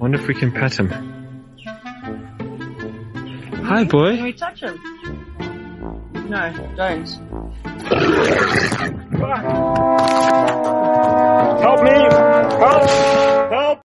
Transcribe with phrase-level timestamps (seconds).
[0.00, 0.88] Wonder if we can pet him.
[3.64, 4.16] Hi, boy.
[4.16, 4.80] Can we touch him?
[6.30, 7.06] No, don't.
[11.60, 11.90] Help me!
[11.90, 12.90] Help!
[13.52, 13.82] Help!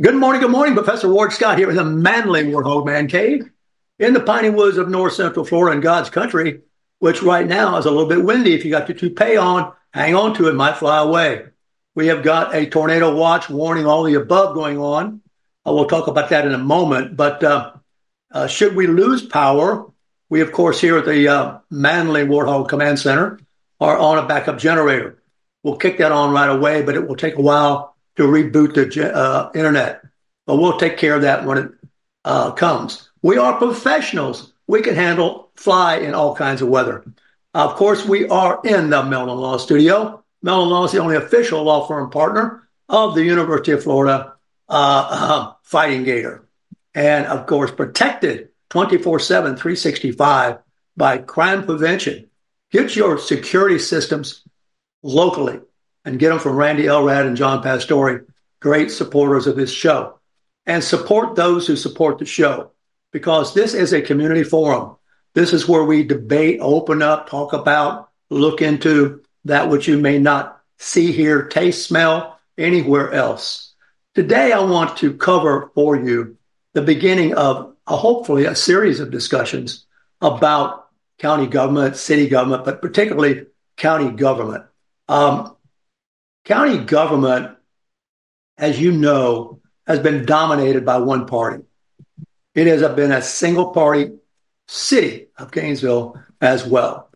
[0.00, 0.74] Good morning, good morning.
[0.74, 3.50] Professor Ward Scott here in the Manly Warthog Man Cave
[3.98, 6.62] in the piney woods of north central Florida in God's country,
[7.00, 8.54] which right now is a little bit windy.
[8.54, 11.48] If you got your toupee on, hang on to it, might fly away.
[11.94, 15.20] We have got a tornado watch warning, all the above going on.
[15.66, 17.16] Uh, we'll talk about that in a moment.
[17.16, 17.72] But uh,
[18.30, 19.86] uh, should we lose power,
[20.28, 23.40] we, of course, here at the uh, Manly Warthog Command Center
[23.80, 25.22] are on a backup generator.
[25.62, 29.14] We'll kick that on right away, but it will take a while to reboot the
[29.14, 30.02] uh, internet.
[30.46, 33.10] But we'll take care of that when it comes.
[33.22, 34.52] We are professionals.
[34.66, 37.04] We can handle fly in all kinds of weather.
[37.52, 40.22] Of course, we are in the Mellon Law Studio.
[40.42, 44.34] Mellon Law is the only official law firm partner of the University of Florida
[44.68, 46.48] uh, uh, Fighting Gator.
[46.94, 50.58] And of course, protected 24 7, 365
[50.96, 52.28] by crime prevention.
[52.72, 54.44] Get your security systems
[55.02, 55.60] locally
[56.04, 58.26] and get them from Randy Elrad and John Pastore,
[58.60, 60.18] great supporters of this show.
[60.66, 62.70] And support those who support the show
[63.12, 64.96] because this is a community forum.
[65.34, 70.18] This is where we debate, open up, talk about, look into that which you may
[70.18, 73.74] not see, hear, taste, smell anywhere else.
[74.14, 76.36] Today, I want to cover for you
[76.74, 79.86] the beginning of a, hopefully a series of discussions
[80.20, 83.46] about county government, city government, but particularly
[83.76, 84.64] county government.
[85.08, 85.56] Um,
[86.44, 87.56] county government,
[88.58, 91.64] as you know, has been dominated by one party.
[92.54, 94.12] It has been a single party
[94.66, 97.09] city of Gainesville as well.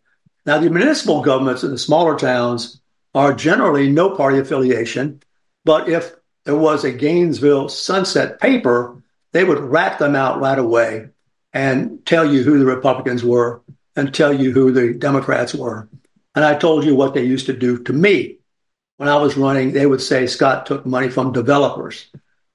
[0.47, 2.81] Now, the municipal governments in the smaller towns
[3.15, 5.23] are generally no party affiliation,
[5.65, 11.09] but if there was a Gainesville sunset paper, they would rat them out right away
[11.53, 13.63] and tell you who the Republicans were
[13.97, 15.89] and tell you who the Democrats were.
[16.35, 18.39] And I told you what they used to do to me.
[18.97, 22.07] When I was running, they would say Scott took money from developers.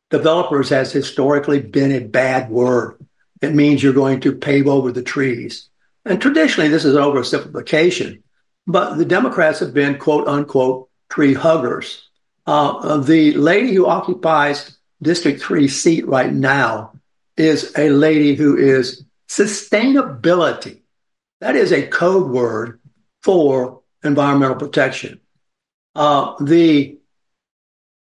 [0.10, 2.98] Developers has historically been a bad word.
[3.42, 5.69] It means you're going to pave over the trees.
[6.06, 8.22] And traditionally, this is oversimplification,
[8.66, 12.08] but the Democrats have been quote unquote tree huggers.
[12.46, 16.94] Uh, the lady who occupies District 3 seat right now
[17.38, 20.82] is a lady who is sustainability.
[21.42, 22.80] That is a code word
[23.24, 25.20] for environmental protection.
[25.96, 26.98] Uh, the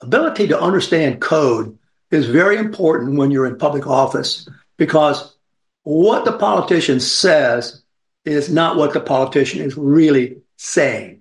[0.00, 1.78] ability to understand code
[2.10, 5.36] is very important when you're in public office because
[5.82, 7.82] what the politician says
[8.26, 11.20] is not what the politician is really saying.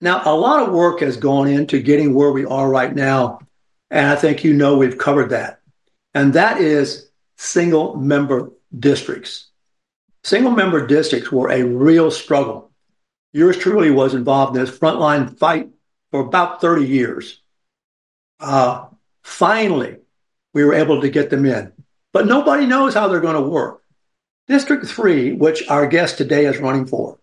[0.00, 3.38] Now, a lot of work has gone into getting where we are right now.
[3.88, 5.60] And I think you know we've covered that.
[6.12, 9.48] And that is single member districts.
[10.24, 12.72] Single member districts were a real struggle.
[13.32, 15.70] Yours truly was involved in this frontline fight
[16.10, 17.40] for about 30 years.
[18.40, 18.86] Uh,
[19.22, 19.96] finally,
[20.52, 21.72] we were able to get them in,
[22.12, 23.81] but nobody knows how they're going to work.
[24.52, 27.18] District 3, which our guest today is running for,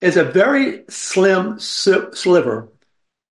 [0.00, 2.68] is a very slim sliver,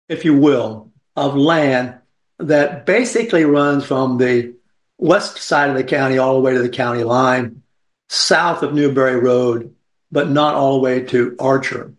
[0.07, 1.95] if you will, of land
[2.37, 4.55] that basically runs from the
[4.97, 7.61] west side of the county all the way to the county line,
[8.07, 9.75] south of Newberry Road,
[10.09, 11.93] but not all the way to Archer.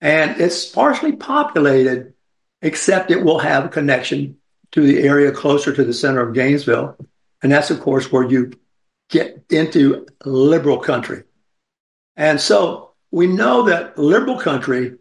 [0.00, 2.14] And it's sparsely populated,
[2.62, 4.38] except it will have a connection
[4.72, 6.96] to the area closer to the center of Gainesville.
[7.42, 8.52] And that's, of course, where you
[9.10, 11.24] get into liberal country.
[12.16, 14.96] And so we know that liberal country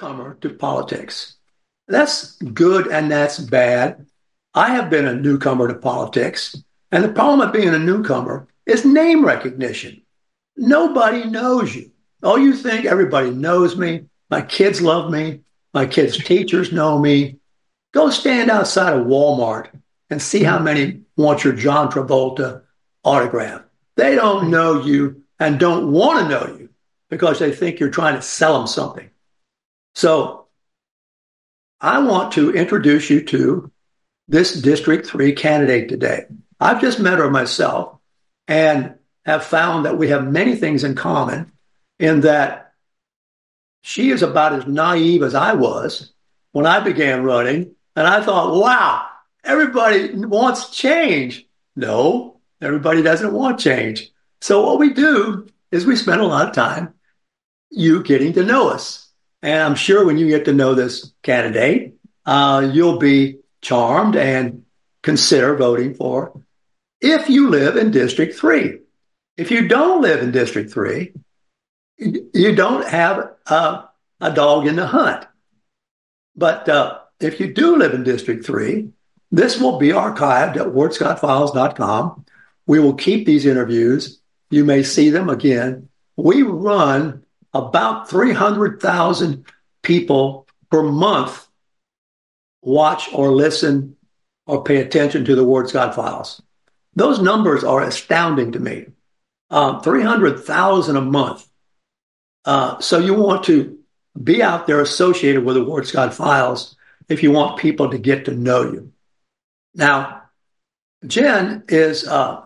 [0.00, 1.36] newcomer to politics.
[1.88, 4.06] That's good and that's bad.
[4.54, 6.56] I have been a newcomer to politics.
[6.92, 10.02] And the problem of being a newcomer is name recognition.
[10.56, 11.90] Nobody knows you.
[12.22, 14.06] Oh, you think everybody knows me.
[14.30, 15.40] My kids love me.
[15.72, 17.36] My kids' teachers know me.
[17.92, 19.68] Go stand outside of Walmart
[20.08, 22.62] and see how many want your John Travolta
[23.04, 23.62] autograph.
[23.96, 26.70] They don't know you and don't want to know you
[27.08, 29.10] because they think you're trying to sell them something.
[29.94, 30.46] So
[31.80, 33.70] I want to introduce you to
[34.28, 36.24] this District 3 candidate today.
[36.60, 37.98] I've just met her myself
[38.46, 38.94] and
[39.24, 41.52] have found that we have many things in common
[41.98, 42.72] in that
[43.82, 46.12] she is about as naive as I was
[46.52, 47.74] when I began running.
[47.96, 49.06] And I thought, wow,
[49.44, 51.46] everybody wants change.
[51.76, 54.10] No, everybody doesn't want change.
[54.40, 56.94] So what we do is we spend a lot of time
[57.70, 59.09] you getting to know us.
[59.42, 61.94] And I'm sure when you get to know this candidate,
[62.26, 64.64] uh, you'll be charmed and
[65.02, 66.42] consider voting for
[67.00, 68.78] if you live in District 3.
[69.36, 71.12] If you don't live in District 3,
[71.98, 73.84] you don't have a,
[74.20, 75.26] a dog in the hunt.
[76.36, 78.90] But uh, if you do live in District 3,
[79.30, 82.24] this will be archived at wardscottfiles.com.
[82.66, 84.20] We will keep these interviews.
[84.50, 85.88] You may see them again.
[86.16, 87.19] We run
[87.52, 89.44] about 300,000
[89.82, 91.48] people per month
[92.62, 93.96] watch or listen
[94.46, 96.42] or pay attention to the Ward Scott files.
[96.94, 98.86] Those numbers are astounding to me.
[99.50, 101.46] Um, 300,000 a month.
[102.44, 103.78] Uh, so you want to
[104.20, 106.76] be out there associated with the Ward Scott files
[107.08, 108.92] if you want people to get to know you.
[109.74, 110.22] Now,
[111.06, 112.42] Jenn is, uh,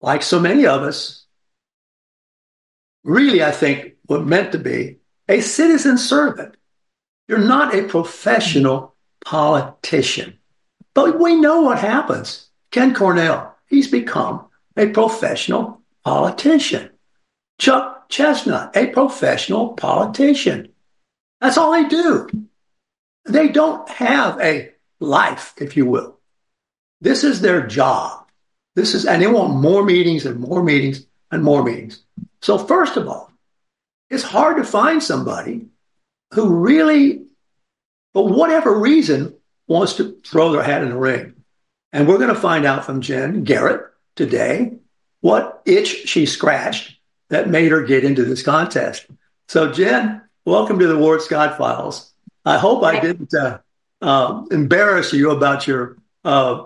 [0.00, 1.24] like so many of us,
[3.02, 4.96] really, I think, were meant to be
[5.28, 6.56] a citizen servant.
[7.28, 10.36] You're not a professional politician.
[10.94, 12.48] But we know what happens.
[12.72, 14.46] Ken Cornell, he's become
[14.76, 16.90] a professional politician.
[17.60, 20.72] Chuck Chestnut, a professional politician.
[21.40, 22.28] That's all they do.
[23.26, 26.18] They don't have a life, if you will.
[27.00, 28.28] This is their job.
[28.74, 32.02] This is, and they want more meetings and more meetings and more meetings.
[32.42, 33.29] So, first of all,
[34.10, 35.66] it's hard to find somebody
[36.34, 37.26] who really,
[38.12, 39.34] for whatever reason,
[39.66, 41.34] wants to throw their hat in the ring.
[41.92, 43.86] And we're going to find out from Jenn Garrett
[44.16, 44.74] today
[45.20, 46.96] what itch she scratched
[47.28, 49.06] that made her get into this contest.
[49.48, 52.12] So, Jenn, welcome to the Ward Scott Files.
[52.44, 53.58] I hope I didn't uh,
[54.00, 56.64] uh, embarrass you about your uh,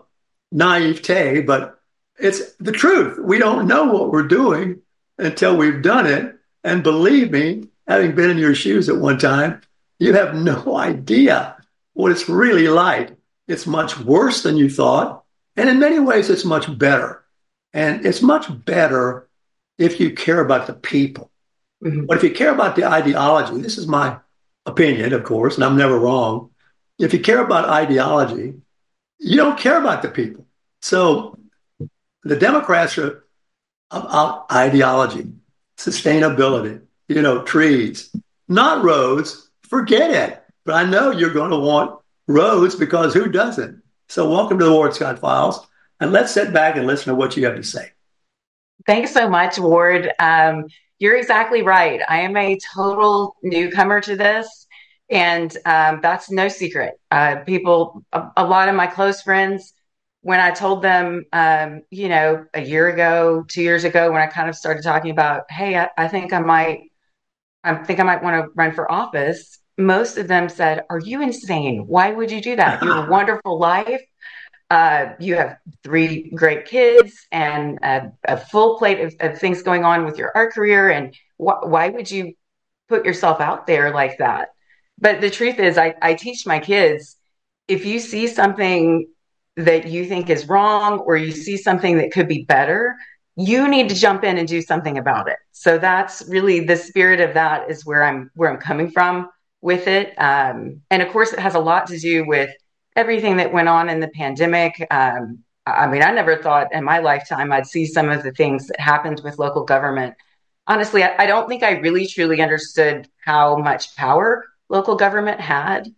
[0.52, 1.80] naivete, but
[2.18, 3.18] it's the truth.
[3.18, 4.80] We don't know what we're doing
[5.18, 6.33] until we've done it.
[6.64, 9.60] And believe me, having been in your shoes at one time,
[9.98, 11.56] you have no idea
[11.92, 13.14] what it's really like.
[13.46, 15.22] It's much worse than you thought.
[15.56, 17.24] And in many ways, it's much better.
[17.72, 19.28] And it's much better
[19.78, 21.30] if you care about the people.
[21.84, 22.06] Mm-hmm.
[22.06, 24.18] But if you care about the ideology, this is my
[24.64, 26.50] opinion, of course, and I'm never wrong.
[26.98, 28.54] If you care about ideology,
[29.18, 30.46] you don't care about the people.
[30.80, 31.38] So
[32.22, 33.24] the Democrats are
[33.90, 35.32] about ideology
[35.76, 38.14] sustainability, you know, trees,
[38.48, 39.50] not roads.
[39.68, 40.44] Forget it.
[40.64, 43.82] But I know you're going to want roads because who doesn't?
[44.08, 45.66] So welcome to the Ward Scott Files.
[46.00, 47.90] And let's sit back and listen to what you have to say.
[48.86, 50.10] Thanks so much, Ward.
[50.18, 50.66] Um,
[50.98, 52.00] you're exactly right.
[52.08, 54.66] I am a total newcomer to this,
[55.10, 56.94] and um, that's no secret.
[57.10, 59.73] Uh, people, a, a, lot of my close friends,
[60.24, 64.26] when I told them, um, you know, a year ago, two years ago, when I
[64.26, 66.90] kind of started talking about, hey, I, I think I might,
[67.62, 69.58] I think I might want to run for office.
[69.76, 71.84] Most of them said, "Are you insane?
[71.86, 72.82] Why would you do that?
[72.82, 74.00] You have a wonderful life.
[74.70, 79.84] Uh, you have three great kids and a, a full plate of, of, things going
[79.84, 80.88] on with your art career.
[80.88, 82.32] And wh- why would you
[82.88, 84.48] put yourself out there like that?"
[84.98, 87.16] But the truth is, I, I teach my kids
[87.68, 89.06] if you see something
[89.56, 92.96] that you think is wrong or you see something that could be better,
[93.36, 95.36] you need to jump in and do something about it.
[95.52, 99.28] So that's really the spirit of that is where I'm where I'm coming from
[99.60, 100.14] with it.
[100.18, 102.50] Um, and of course, it has a lot to do with
[102.96, 104.86] everything that went on in the pandemic.
[104.90, 108.68] Um, I mean, I never thought in my lifetime I'd see some of the things
[108.68, 110.14] that happened with local government.
[110.66, 115.88] Honestly, I, I don't think I really truly understood how much power local government had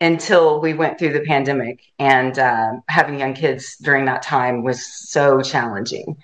[0.00, 4.84] until we went through the pandemic and uh, having young kids during that time was
[5.10, 6.16] so challenging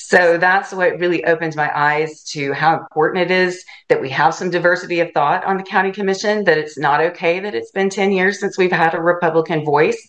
[0.00, 4.32] So that's what really opened my eyes to how important it is that we have
[4.32, 7.90] some diversity of thought on the county commission, that it's not okay that it's been
[7.90, 10.00] 10 years since we've had a Republican voice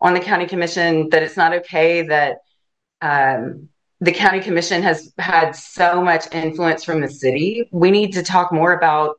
[0.00, 2.38] on the county commission, that it's not okay that
[3.00, 3.68] um,
[4.00, 7.68] the county commission has had so much influence from the city.
[7.70, 9.16] We need to talk more about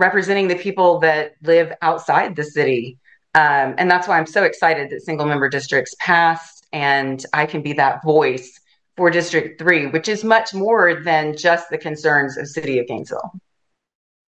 [0.00, 2.98] representing the people that live outside the city.
[3.34, 7.62] Um, and that's why I'm so excited that single member districts passed and I can
[7.62, 8.58] be that voice
[8.96, 13.32] for District 3, which is much more than just the concerns of City of Gainesville.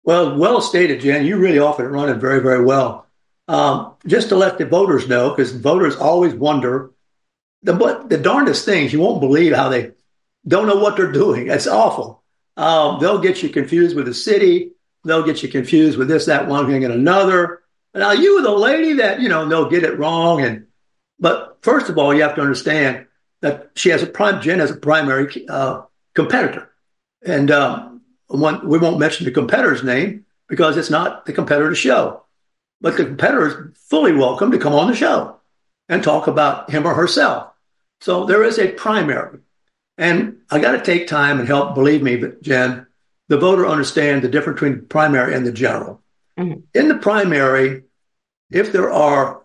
[0.05, 1.27] Well, well stated, Jenn.
[1.27, 3.07] You really often run it very, very well.
[3.49, 6.93] Um, just to let the voters know, because voters always wonder
[7.63, 7.75] the
[8.09, 8.93] the darndest things.
[8.93, 9.93] You won't believe how they
[10.47, 11.49] don't know what they're doing.
[11.49, 12.23] It's awful.
[12.57, 14.73] Um, they'll get you confused with the city.
[15.05, 17.61] They'll get you confused with this, that, one thing, and another.
[17.95, 20.43] Now, you, the lady that you know, they'll get it wrong.
[20.43, 20.67] And
[21.19, 23.07] but first of all, you have to understand
[23.41, 24.41] that she has a prime.
[24.41, 25.83] Jenn has a primary uh,
[26.15, 26.71] competitor,
[27.25, 32.23] and um, one, we won't mention the competitor's name because it's not the competitor's show.
[32.81, 35.37] But the competitor is fully welcome to come on the show
[35.89, 37.53] and talk about him or herself.
[38.01, 39.39] So there is a primary.
[39.99, 42.87] And I got to take time and help, believe me, but Jenn,
[43.33, 46.03] the voter understand the difference between the primary and the general.
[46.39, 46.61] Mm-hmm.
[46.75, 47.85] In the primary,
[48.51, 49.41] if there are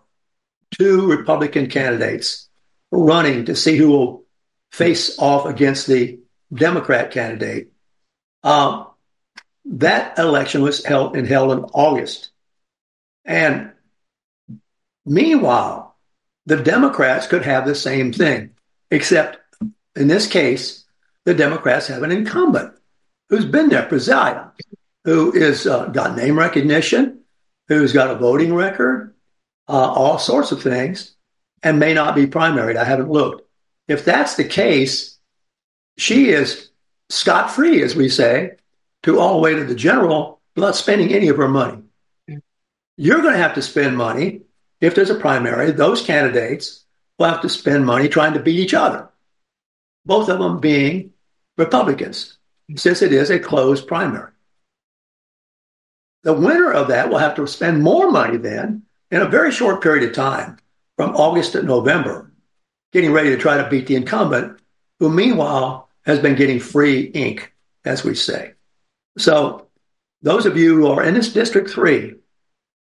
[0.78, 2.50] two Republican candidates
[2.90, 4.24] running to see who will
[4.72, 6.20] face off against the
[6.52, 7.72] Democrat candidate,
[8.42, 8.88] um,
[9.64, 12.28] that election was held and held in August.
[13.24, 13.72] And
[15.06, 15.96] meanwhile,
[16.44, 18.50] the Democrats could have the same thing,
[18.90, 19.38] except
[19.96, 20.84] in this case,
[21.24, 22.77] the Democrats have an incumbent
[23.28, 24.50] who's been there, presiding,
[25.04, 27.20] who is uh, got name recognition,
[27.68, 29.14] who's got a voting record,
[29.68, 31.14] uh, all sorts of things,
[31.62, 32.76] and may not be primaried.
[32.76, 33.42] I haven't looked.
[33.86, 35.18] If that's the case,
[35.96, 36.70] she is
[37.08, 38.52] scot free, as we say,
[39.02, 41.82] to all the way to the general without spending any of her money.
[42.96, 44.42] You're going to have to spend money
[44.80, 45.70] if there's a primary.
[45.70, 46.84] Those candidates
[47.18, 49.08] will have to spend money trying to beat each other,
[50.04, 51.12] both of them being
[51.56, 52.37] Republicans,
[52.76, 54.32] since it is a closed primary.
[56.22, 59.82] The winner of that will have to spend more money then in a very short
[59.82, 60.58] period of time,
[60.96, 62.32] from August to November,
[62.92, 64.60] getting ready to try to beat the incumbent,
[64.98, 67.52] who meanwhile has been getting free ink,
[67.84, 68.52] as we say.
[69.16, 69.68] So,
[70.22, 72.14] those of you who are in this District 3,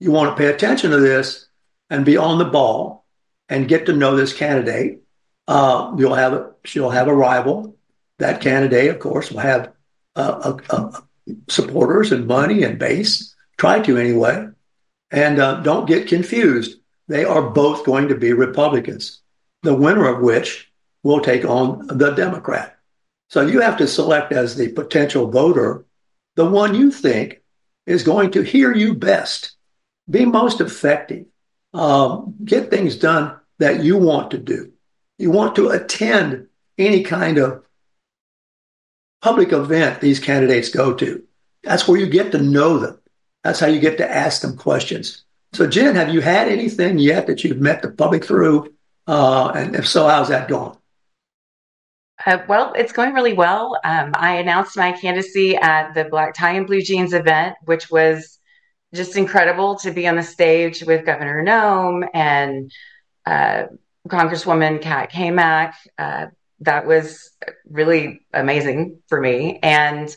[0.01, 1.49] you want to pay attention to this
[1.89, 3.05] and be on the ball
[3.49, 5.01] and get to know this candidate.
[5.49, 7.77] Uh, you'll have she'll have a rival.
[8.19, 9.73] That candidate, of course, will have
[10.17, 11.01] uh, uh,
[11.49, 13.35] supporters and money and base.
[13.57, 14.49] Try to anyway,
[15.11, 16.79] and uh, don't get confused.
[17.09, 19.21] They are both going to be Republicans.
[19.63, 20.71] The winner of which
[21.03, 22.79] will take on the Democrat.
[23.29, 25.85] So you have to select as the potential voter
[26.37, 27.43] the one you think
[27.87, 29.57] is going to hear you best,
[30.11, 31.27] be most effective,
[31.73, 34.73] um, get things done that you want to do.
[35.19, 37.63] You want to attend any kind of
[39.25, 41.25] public event these candidates go to.
[41.63, 43.01] That's where you get to know them.
[43.43, 45.25] That's how you get to ask them questions.
[45.55, 48.75] So, Jenn, have you had anything yet that you've met the public through?
[49.07, 50.77] Uh, and if so, how's that going?
[52.27, 53.79] Uh, well, it's going really well.
[53.83, 58.39] Um, I announced my candidacy at the Black Tie and Blue Jeans event, which was
[58.93, 62.71] just incredible to be on the stage with Governor Noem and
[63.25, 63.65] uh,
[64.07, 65.73] Congresswoman Kat Cammack.
[66.61, 67.31] That was
[67.69, 69.59] really amazing for me.
[69.63, 70.15] And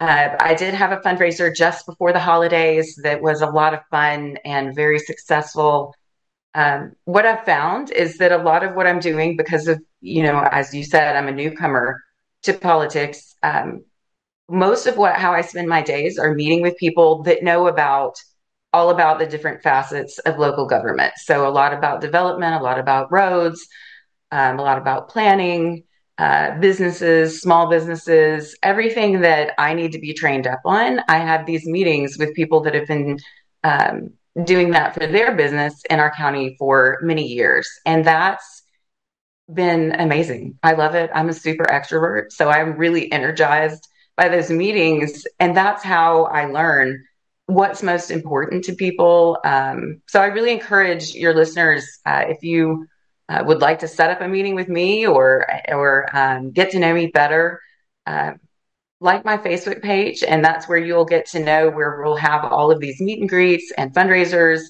[0.00, 3.80] uh, I did have a fundraiser just before the holidays that was a lot of
[3.90, 5.94] fun and very successful.
[6.54, 10.22] Um, what I've found is that a lot of what I'm doing, because of, you
[10.22, 12.02] know, as you said, I'm a newcomer
[12.42, 13.34] to politics.
[13.42, 13.84] Um,
[14.48, 18.14] most of what how I spend my days are meeting with people that know about
[18.72, 21.12] all about the different facets of local government.
[21.16, 23.66] So a lot about development, a lot about roads,
[24.32, 25.84] um, a lot about planning,
[26.18, 31.00] uh, businesses, small businesses, everything that I need to be trained up on.
[31.08, 33.18] I have these meetings with people that have been
[33.62, 34.10] um,
[34.44, 38.62] doing that for their business in our county for many years, and that's
[39.52, 40.58] been amazing.
[40.62, 41.10] I love it.
[41.14, 45.24] I'm a super extrovert, so I'm really energized by those meetings.
[45.40, 47.04] And that's how I learn
[47.46, 49.38] what's most important to people.
[49.44, 52.86] Um, so I really encourage your listeners, uh, if you
[53.28, 56.78] uh, would like to set up a meeting with me or, or um, get to
[56.78, 57.60] know me better,
[58.06, 58.32] uh,
[59.00, 60.22] like my Facebook page.
[60.22, 63.28] And that's where you'll get to know where we'll have all of these meet and
[63.28, 64.60] greets and fundraisers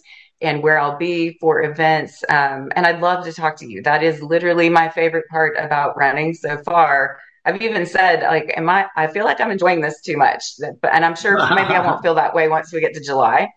[0.40, 2.24] and where I'll be for events.
[2.28, 3.82] Um, and I'd love to talk to you.
[3.82, 8.68] That is literally my favorite part about running so far I've even said, like, am
[8.68, 10.44] I, I feel like I'm enjoying this too much.
[10.60, 13.48] And I'm sure maybe I won't feel that way once we get to July.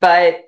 [0.00, 0.40] But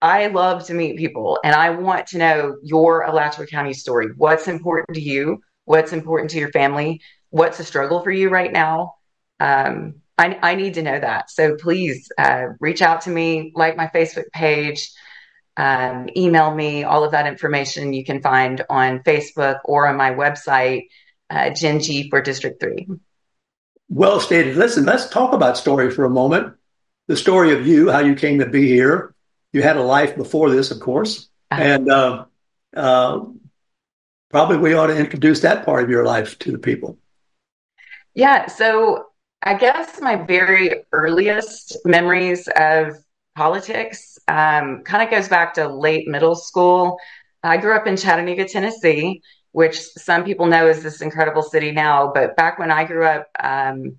[0.00, 4.08] I love to meet people and I want to know your Alachua County story.
[4.16, 5.40] What's important to you?
[5.64, 7.00] What's important to your family?
[7.30, 8.94] What's a struggle for you right now?
[9.40, 11.30] Um, I, I, need to know that.
[11.30, 14.90] So please uh, reach out to me, like my Facebook page,
[15.56, 16.84] um, email me.
[16.84, 20.88] All of that information you can find on Facebook or on my website,
[21.28, 22.86] uh, Jenn G for District 3.
[23.88, 24.56] Well stated.
[24.56, 26.54] Listen, let's talk about story for a moment.
[27.08, 29.14] The story of you, how you came to be here.
[29.56, 31.30] You had a life before this, of course.
[31.50, 31.62] Uh-huh.
[31.62, 32.26] And uh,
[32.76, 33.20] uh,
[34.28, 36.98] probably we ought to introduce that part of your life to the people.
[38.12, 38.48] Yeah.
[38.48, 39.06] So
[39.40, 42.98] I guess my very earliest memories of
[43.34, 46.98] politics um, kind of goes back to late middle school.
[47.42, 49.22] I grew up in Chattanooga, Tennessee,
[49.52, 52.12] which some people know is this incredible city now.
[52.12, 53.96] But back when I grew up, um,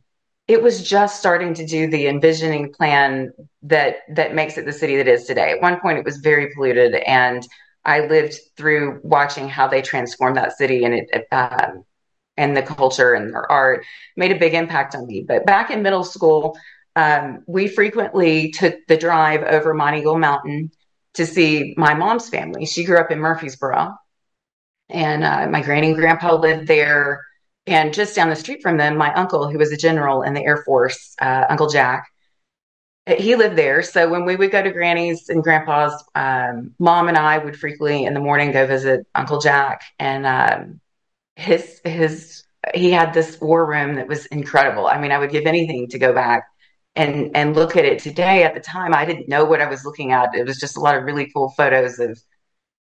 [0.48, 3.32] it was just starting to do the envisioning plan
[3.64, 5.52] that that makes it the city that is today.
[5.52, 7.46] At one point, it was very polluted, and
[7.84, 11.84] I lived through watching how they transformed that city, and it, um,
[12.38, 13.86] and the culture and their art
[14.16, 15.26] made a big impact on me.
[15.28, 16.58] But back in middle school,
[16.96, 20.72] um, we frequently took the drive over Monteagle Mountain
[21.16, 22.66] to see my mom's family.
[22.66, 23.96] She grew up in Murfreesboro,
[24.90, 27.27] and uh, my granny and grandpa lived there.
[27.68, 30.44] And just down the street from them, my uncle, who was a general in the
[30.44, 32.08] Air Force, uh, Uncle Jack,
[33.06, 33.82] he lived there.
[33.84, 38.06] So when we would go to Granny's and Grandpa's, um, mom and I would frequently
[38.06, 40.82] in the morning go visit Uncle Jack, and um,
[41.36, 42.44] his his
[42.74, 44.88] he had this war room that was incredible.
[44.88, 46.48] I mean, I would give anything to go back
[46.96, 48.44] and and look at it today.
[48.44, 50.36] At the time, I didn't know what I was looking at.
[50.36, 52.20] It was just a lot of really cool photos of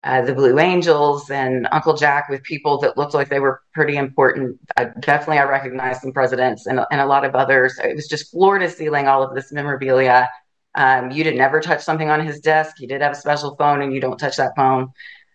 [0.03, 3.97] uh, the Blue Angels and Uncle Jack with people that looked like they were pretty
[3.97, 4.59] important.
[4.75, 7.77] Uh, definitely, I recognized some presidents and, and a lot of others.
[7.83, 10.27] It was just floor to ceiling, all of this memorabilia.
[10.73, 12.75] Um, you didn't ever touch something on his desk.
[12.79, 14.89] He did have a special phone, and you don't touch that phone.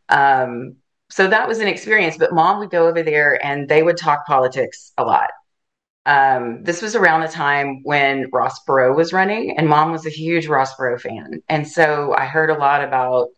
[0.08, 0.76] Um,
[1.10, 2.16] so that was an experience.
[2.16, 5.30] But mom would go over there and they would talk politics a lot.
[6.06, 10.10] Um, this was around the time when Ross Perot was running, and mom was a
[10.10, 11.42] huge Ross Perot fan.
[11.48, 13.28] And so I heard a lot about,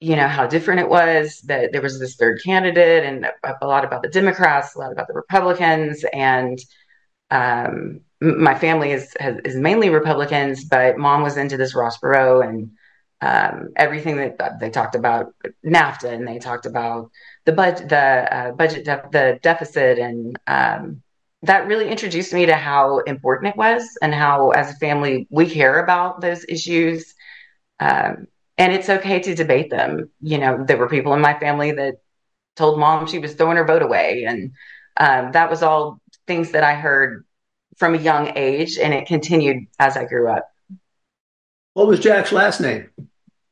[0.00, 3.84] you know, how different it was that there was this third candidate, and a, lot
[3.84, 6.04] about the Democrats, a lot about the Republicans.
[6.12, 6.58] And
[7.30, 12.70] um, my family is, is mainly Republicans, but mom was into this Ross Perot and
[13.20, 15.34] um, everything that they talked about
[15.66, 17.10] NAFTA and they talked about
[17.44, 21.02] the budget, the uh, budget, de- the deficit, and um,
[21.42, 25.48] that really introduced me to how important it was and how, as a family, we
[25.50, 27.14] care about those issues.
[27.80, 28.28] Um,
[28.58, 30.10] and it's okay to debate them.
[30.20, 31.94] You know, there were people in my family that
[32.56, 34.52] told mom she was throwing her vote away, and
[34.98, 37.24] um, that was all things that I heard
[37.78, 40.50] from a young age, and it continued as I grew up.
[41.74, 42.90] What was Jack's last name?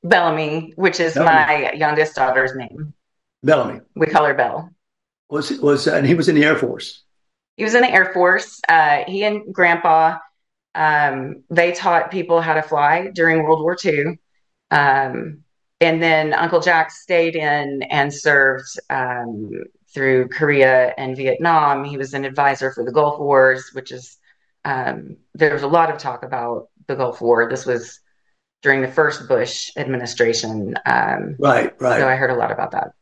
[0.02, 1.62] Bellamy, which is Bellamy.
[1.62, 2.92] my youngest daughter's name.
[3.42, 3.80] Bellamy.
[3.94, 4.70] We call her Bell.
[5.30, 7.02] Was was uh, and he was in the Air Force.
[7.56, 8.60] He was in the Air Force.
[8.68, 10.18] Uh, he and Grandpa,
[10.74, 14.18] um, they taught people how to fly during World War II.
[14.70, 15.44] Um,
[15.80, 19.50] and then Uncle Jack stayed in and served um,
[19.92, 21.84] through Korea and Vietnam.
[21.84, 24.16] He was an advisor for the Gulf Wars, which is
[24.64, 27.48] um, there was a lot of talk about the Gulf War.
[27.48, 28.00] This was
[28.62, 30.74] during the first Bush administration.
[30.86, 32.00] Um, right, right.
[32.00, 32.92] So I heard a lot about that.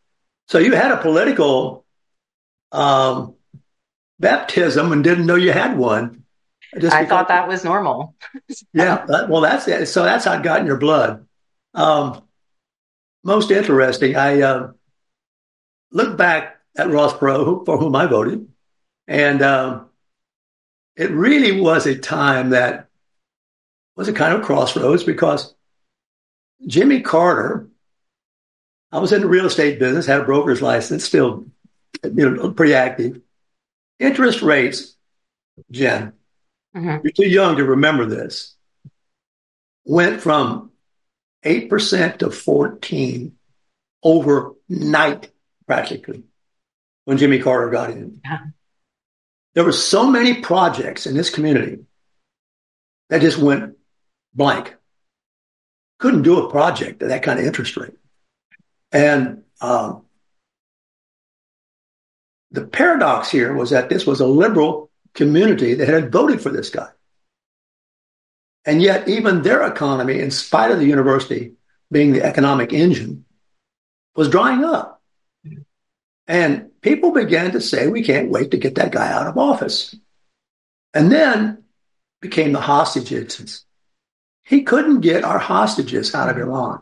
[0.49, 1.85] So you had a political
[2.73, 3.35] um,
[4.19, 6.25] baptism and didn't know you had one.
[6.91, 8.17] I thought that was normal.
[8.73, 9.87] yeah, well, that's it.
[9.87, 11.25] So that's how it got in your blood.
[11.75, 12.23] Um,
[13.23, 14.17] most interesting.
[14.17, 14.73] I uh,
[15.91, 18.49] look back at Ross Perot, for whom I voted,
[19.07, 19.89] and um,
[20.97, 22.89] it really was a time that
[23.97, 25.55] was a kind of crossroads because
[26.67, 27.69] Jimmy Carter,
[28.93, 31.47] I was in the real estate business, had a broker's license, still
[32.03, 33.21] you know, pretty active.
[33.99, 34.97] Interest rates,
[35.71, 36.13] Jenn,
[36.77, 37.05] mm-hmm.
[37.05, 38.55] you're too young to remember this,
[39.85, 40.71] went from
[41.45, 43.37] 8% to 14
[44.03, 45.31] overnight,
[45.67, 46.25] practically,
[47.05, 48.21] when Jimmy Carter got in.
[48.25, 48.39] Yeah.
[49.55, 51.85] There were so many projects in this community
[53.09, 53.77] that just went
[54.35, 54.75] blank.
[55.99, 57.95] Couldn't do a project at that kind of interest rate.
[58.91, 60.05] And um,
[62.51, 66.71] the paradox here was that this was a liberal community that had voted for this
[66.71, 66.89] guy.
[68.67, 71.53] And yet, even their economy, in spite of the university
[71.91, 73.25] being the economic engine,
[74.17, 75.03] was drying up.
[76.27, 79.95] And people began to say, we can't wait to get that guy out of office.
[80.95, 81.65] And then
[82.21, 83.65] became the hostage incidents.
[84.45, 86.81] He couldn't get our hostages out of Iran.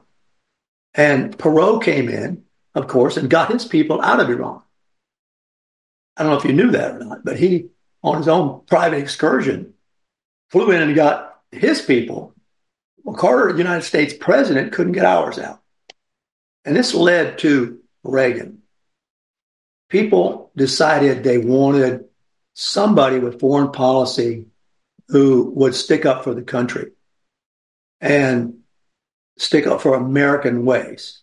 [0.94, 4.62] And Perot came in, of course, and got his people out of Iran.
[6.16, 7.70] I don't know if you knew that or not, but he,
[8.02, 9.74] on his own private excursion,
[10.50, 12.34] flew in and got his people.
[13.04, 15.60] Well, Carter, United States president, couldn't get ours out.
[16.64, 18.62] And this led to Reagan.
[19.88, 22.06] People decided they wanted
[22.54, 24.46] somebody with foreign policy
[25.08, 26.92] who would stick up for the country
[28.00, 28.60] and
[29.36, 31.22] stick up for American ways.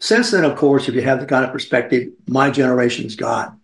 [0.00, 3.54] Since then, of course, if you have the kind of perspective my generation's got,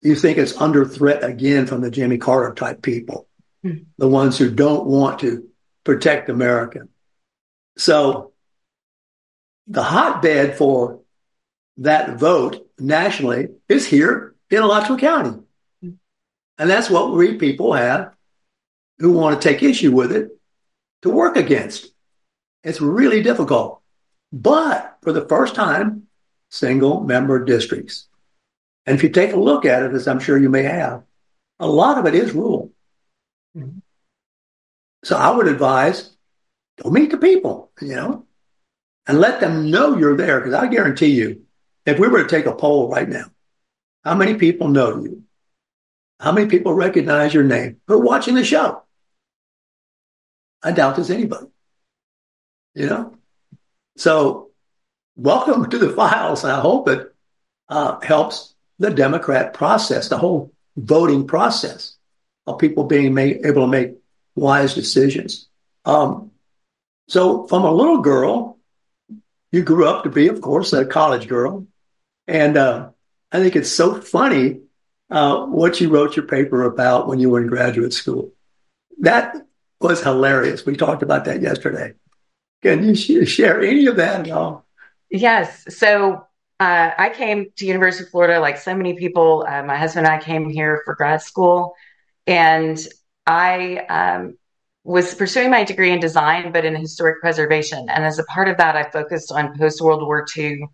[0.00, 3.28] you think it's under threat again from the Jimmy Carter type people.
[3.62, 5.48] The ones who don't want to
[5.84, 6.88] protect America.
[7.76, 8.32] So
[9.66, 11.00] the hotbed for
[11.78, 15.38] that vote nationally is here in Alachua County.
[15.82, 18.14] And that's what we people have
[18.98, 20.28] who want to take issue with it
[21.02, 21.92] to work against.
[22.62, 23.80] It's really difficult.
[24.32, 26.06] But for the first time,
[26.50, 28.08] single member districts.
[28.86, 31.02] And if you take a look at it, as I'm sure you may have,
[31.58, 32.61] a lot of it is rural.
[35.04, 36.10] So I would advise
[36.82, 38.26] go meet the people, you know,
[39.06, 40.40] and let them know you're there.
[40.40, 41.42] Because I guarantee you,
[41.84, 43.26] if we were to take a poll right now,
[44.04, 45.24] how many people know you?
[46.20, 48.82] How many people recognize your name who are watching the show?
[50.62, 51.48] I doubt there's anybody,
[52.74, 53.16] you know?
[53.96, 54.50] So
[55.16, 56.44] welcome to the files.
[56.44, 57.12] I hope it
[57.68, 61.96] uh, helps the Democrat process, the whole voting process
[62.46, 63.94] of people being made, able to make
[64.34, 65.48] wise decisions.
[65.84, 66.30] Um,
[67.08, 68.58] so from a little girl,
[69.50, 71.66] you grew up to be, of course, a college girl.
[72.26, 72.90] And uh,
[73.30, 74.60] I think it's so funny
[75.10, 78.32] uh, what you wrote your paper about when you were in graduate school.
[79.00, 79.36] That
[79.80, 80.64] was hilarious.
[80.64, 81.94] We talked about that yesterday.
[82.62, 84.64] Can you share any of that at all?
[85.10, 85.64] Yes.
[85.76, 86.26] So
[86.60, 89.44] uh, I came to University of Florida, like so many people.
[89.46, 91.74] Uh, my husband and I came here for grad school,
[92.26, 92.78] and
[93.26, 94.36] I um,
[94.84, 97.88] was pursuing my degree in design, but in historic preservation.
[97.88, 100.64] And as a part of that, I focused on post World War II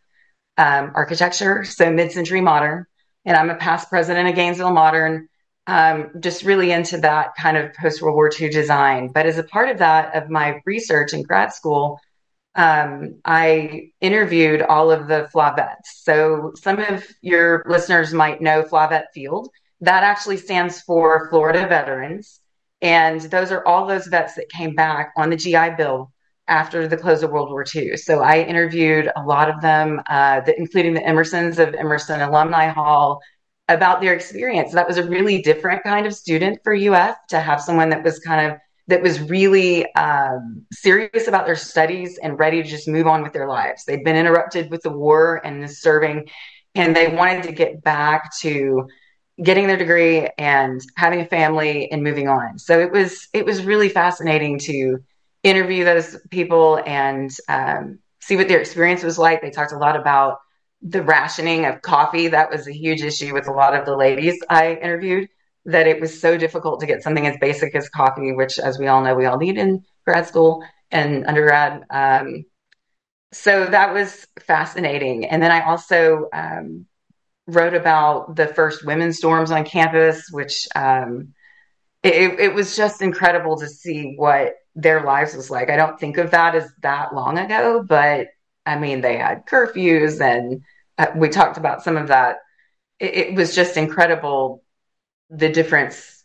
[0.57, 2.87] um, architecture, so mid century modern.
[3.25, 5.29] And I'm a past president of Gainesville Modern,
[5.67, 9.09] um, just really into that kind of post World War II design.
[9.09, 12.01] But as a part of that, of my research in grad school,
[12.55, 16.03] um, I interviewed all of the FLAVETs.
[16.03, 19.49] So some of your listeners might know FLAVET Field.
[19.81, 22.41] That actually stands for Florida Veterans.
[22.81, 26.13] And those are all those vets that came back on the GI Bill
[26.47, 27.97] after the close of World War II.
[27.97, 32.69] So I interviewed a lot of them, uh, the, including the Emersons of Emerson Alumni
[32.69, 33.21] Hall,
[33.69, 34.73] about their experience.
[34.73, 38.19] That was a really different kind of student for UF to have someone that was
[38.21, 43.07] kind of that was really um, serious about their studies and ready to just move
[43.07, 43.85] on with their lives.
[43.85, 46.27] They'd been interrupted with the war and serving,
[46.75, 48.89] and they wanted to get back to
[49.43, 52.59] getting their degree and having a family and moving on.
[52.59, 54.99] So it was it was really fascinating to
[55.43, 59.41] interview those people and um, see what their experience was like.
[59.41, 60.39] They talked a lot about
[60.83, 62.29] the rationing of coffee.
[62.29, 65.29] That was a huge issue with a lot of the ladies I interviewed.
[65.65, 68.87] That it was so difficult to get something as basic as coffee, which, as we
[68.87, 71.83] all know, we all need in grad school and undergrad.
[71.91, 72.45] Um,
[73.33, 75.27] so that was fascinating.
[75.27, 76.87] And then I also um,
[77.49, 81.33] wrote about the first women's dorms on campus, which um,
[82.03, 85.71] it, it, was just incredible to see what their lives was like.
[85.71, 88.29] I don't think of that as that long ago, but
[88.67, 90.63] I mean, they had curfews and
[90.99, 92.37] uh, we talked about some of that.
[93.01, 94.63] It, it, was just incredible
[95.31, 96.25] the difference,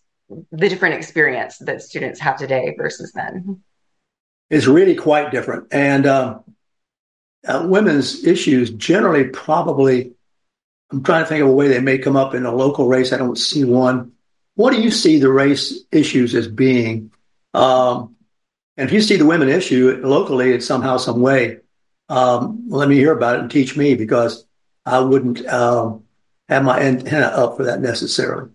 [0.51, 3.62] the different experience that students have today versus then.
[4.49, 5.67] It's really quite different.
[5.71, 6.39] And uh,
[7.47, 10.13] uh, women's issues generally probably
[10.93, 13.12] I'm trying to think of a way they may come up in a local race.
[13.12, 14.12] I don't see one.
[14.53, 17.12] What do you see the race issues as being?
[17.56, 18.15] Um,
[18.77, 21.62] and if you see the women issue locally in somehow, some way,
[22.10, 24.45] um, let me hear about it and teach me because
[24.86, 26.03] I wouldn't um,
[26.47, 28.51] have my antenna up for that necessarily.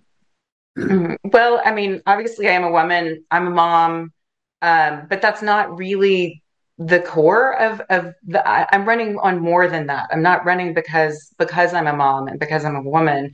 [0.78, 1.14] Mm-hmm.
[1.32, 3.24] Well, I mean, obviously, I am a woman.
[3.32, 4.12] I'm a mom,
[4.62, 6.40] um, but that's not really
[6.78, 10.08] the core of of the I, am running on more than that.
[10.12, 13.32] I'm not running because because I'm a mom and because I'm a woman.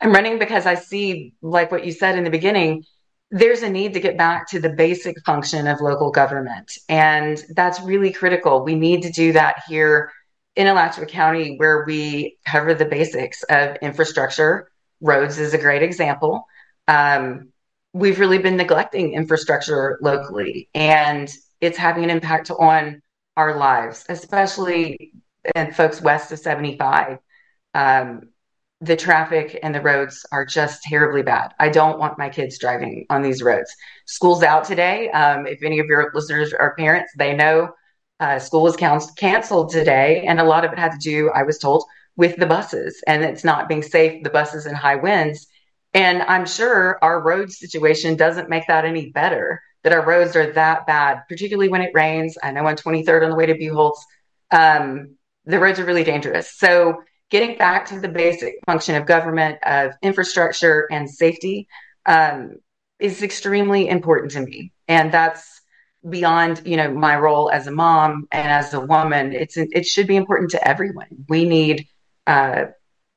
[0.00, 2.84] I'm running because I see, like what you said in the beginning,
[3.30, 6.76] there's a need to get back to the basic function of local government.
[6.88, 8.62] And that's really critical.
[8.62, 10.12] We need to do that here
[10.54, 14.68] in Alachua County, where we cover the basics of infrastructure,
[15.00, 16.44] roads is a great example.
[16.88, 17.52] Um,
[17.94, 23.00] we've really been neglecting infrastructure locally, and it's having an impact on
[23.36, 25.12] our lives, especially
[25.54, 27.18] in folks west of 75.
[27.72, 28.28] Um,
[28.80, 31.54] the traffic and the roads are just terribly bad.
[31.60, 33.72] I don't want my kids driving on these roads.
[34.06, 35.08] School's out today.
[35.10, 37.70] Um, if any of your listeners are parents, they know
[38.18, 41.58] uh, school was canceled today, and a lot of it had to do, I was
[41.58, 41.84] told,
[42.16, 44.22] with the buses, and it's not being safe.
[44.24, 45.46] The buses in high winds,
[45.94, 49.62] and I'm sure our road situation doesn't make that any better.
[49.84, 52.38] That our roads are that bad, particularly when it rains.
[52.42, 53.98] I know on 23rd on the way to Buchholz,
[54.50, 56.56] um, the roads are really dangerous.
[56.56, 61.66] So getting back to the basic function of government, of infrastructure and safety,
[62.06, 62.56] um,
[63.00, 65.62] is extremely important to me, and that's
[66.08, 70.08] beyond you know my role as a mom and as a woman it's it should
[70.08, 71.86] be important to everyone we need
[72.26, 72.64] uh,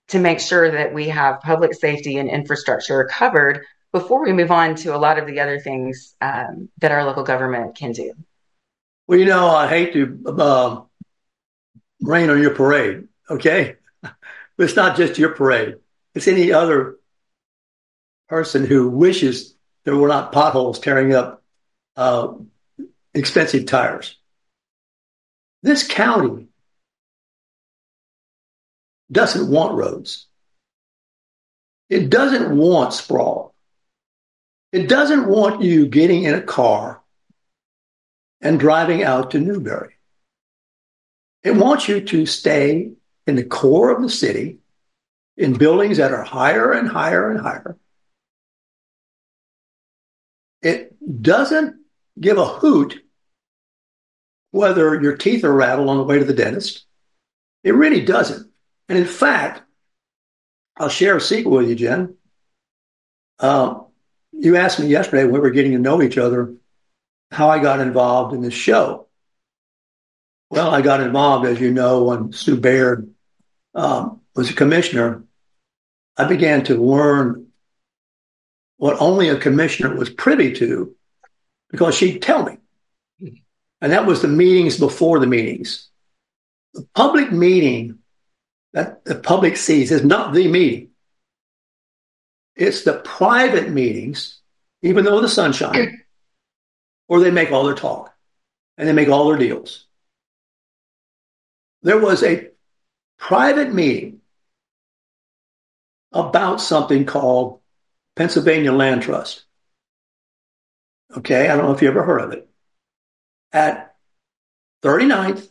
[0.08, 3.66] to make sure that we have public safety and infrastructure covered
[3.96, 7.24] before we move on to a lot of the other things um, that our local
[7.24, 8.14] government can do
[9.08, 10.04] well you know i hate to
[10.38, 10.82] uh,
[12.02, 15.76] rain on your parade okay but it's not just your parade
[16.14, 16.98] it's any other
[18.28, 19.56] person who wishes
[19.86, 21.44] there were not potholes tearing up
[21.96, 22.34] uh,
[23.16, 24.18] expensive tires.
[25.64, 26.48] This county
[29.12, 30.28] doesn't want roads.
[31.90, 33.55] It doesn't want sprawl.
[34.76, 37.02] It doesn't want you getting in a car
[38.42, 39.94] and driving out to Newberry.
[41.46, 42.92] It wants you to stay
[43.26, 44.58] in the core of the city
[45.38, 47.78] in buildings that are higher and higher and higher.
[50.62, 51.78] It doesn't
[52.20, 53.02] give a hoot
[54.52, 56.84] whether your teeth are rattled on the way to the dentist.
[57.64, 58.52] It really doesn't.
[58.90, 59.62] And in fact,
[60.76, 62.16] I'll share a secret with you, Jenn.
[63.40, 63.85] Um,
[64.46, 66.54] you asked me yesterday when we were getting to know each other
[67.32, 69.08] how I got involved in this show.
[70.50, 73.10] Well, I got involved, as you know, when Sue Baird
[73.74, 75.24] um, was a commissioner.
[76.18, 77.48] I began to learn
[78.78, 80.96] what only a commissioner was privy to
[81.70, 82.58] because she'd tell me.
[83.82, 85.90] And that was the meetings before the meetings.
[86.74, 88.00] The public meeting
[88.74, 90.90] that the public sees is not the meeting.
[92.56, 94.40] It's the private meetings,
[94.82, 96.04] even though the sunshine,
[97.08, 98.14] where they make all their talk
[98.78, 99.86] and they make all their deals.
[101.84, 102.50] There was a
[103.18, 104.22] private meeting
[106.12, 107.60] about something called
[108.16, 109.44] Pennsylvania Land Trust.
[111.16, 112.50] Okay, I don't know if you ever heard of it
[113.52, 113.96] at
[114.84, 115.48] 39th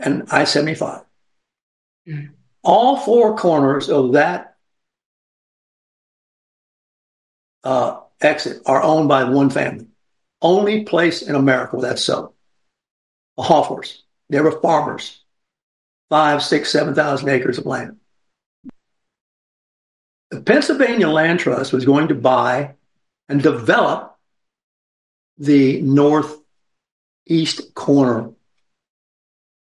[0.00, 1.02] and I 75.
[2.06, 2.30] Mm.
[2.62, 4.47] All four corners of that
[7.68, 9.86] uh, exit are owned by one family.
[10.40, 12.32] Only place in America where that's so.
[13.36, 14.04] The Hoffers.
[14.30, 15.22] They were farmers.
[16.08, 17.98] Five, six, seven thousand acres of land.
[20.30, 22.74] The Pennsylvania Land Trust was going to buy
[23.28, 24.16] and develop
[25.36, 28.30] the northeast corner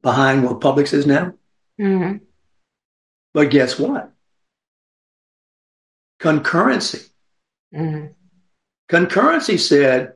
[0.03, 1.33] behind where Publix is now.
[1.79, 2.17] Mm-hmm.
[3.33, 4.12] But guess what?
[6.19, 7.10] Concurrency.
[7.73, 8.08] Mm-hmm.
[8.89, 10.13] Concurrency said,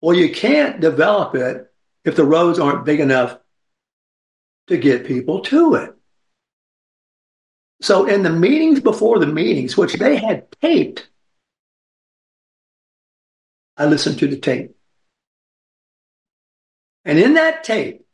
[0.00, 1.72] well, you can't develop it
[2.04, 3.38] if the roads aren't big enough
[4.68, 5.94] to get people to it.
[7.80, 11.08] So in the meetings before the meetings, which they had taped,
[13.76, 14.76] I listened to the tape.
[17.04, 18.06] And in that tape,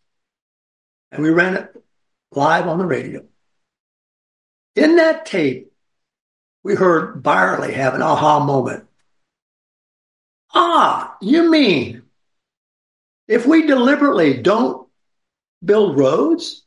[1.12, 1.84] and we ran it
[2.32, 3.24] live on the radio,
[4.74, 5.69] in that tape,
[6.62, 8.86] we heard Byerly have an aha moment.
[10.52, 12.02] Ah, you mean
[13.30, 14.88] if we deliberately don't
[15.64, 16.64] build roads,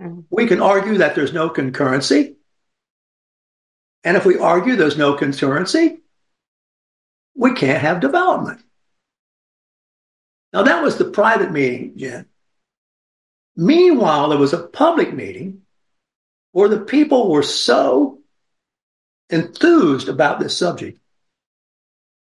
[0.00, 0.20] mm-hmm.
[0.30, 2.36] we can argue that there's no concurrency.
[4.04, 5.98] And if we argue there's no concurrency,
[7.34, 8.62] we can't have development.
[10.52, 12.26] Now, that was the private meeting, Jenn.
[13.56, 15.62] Meanwhile, there was a public meeting
[16.52, 18.20] where the people were so
[19.30, 20.98] enthused about this subject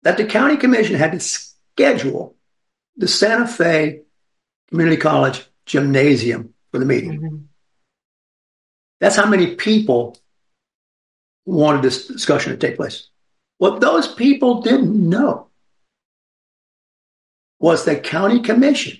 [0.03, 2.35] that the county commission had to schedule
[2.97, 4.01] the Santa Fe
[4.69, 7.19] Community College gymnasium for the meeting.
[7.19, 7.37] Mm-hmm.
[8.99, 10.17] That's how many people
[11.45, 13.09] wanted this discussion to take place.
[13.57, 15.47] What those people didn't know
[17.59, 18.99] was the county commission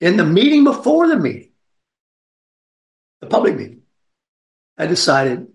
[0.00, 1.52] in the meeting before the meeting
[3.22, 3.82] the public meeting,
[4.76, 5.46] had decided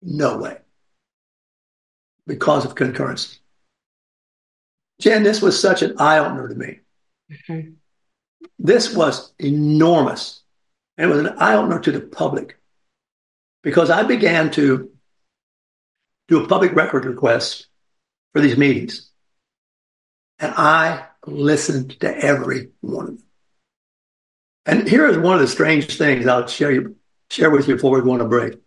[0.00, 0.56] no way
[2.26, 3.38] because of concurrency.
[5.00, 6.80] Jenn, this was such an eye opener to me.
[7.30, 7.70] Mm-hmm.
[8.58, 10.42] This was enormous.
[10.96, 12.58] And it was an eye opener to the public
[13.62, 14.90] because I began to
[16.28, 17.66] do a public record request
[18.32, 19.10] for these meetings.
[20.38, 23.24] And I listened to every one of them.
[24.66, 26.96] And here is one of the strange things I'll share, you,
[27.30, 28.58] share with you before we go on a break.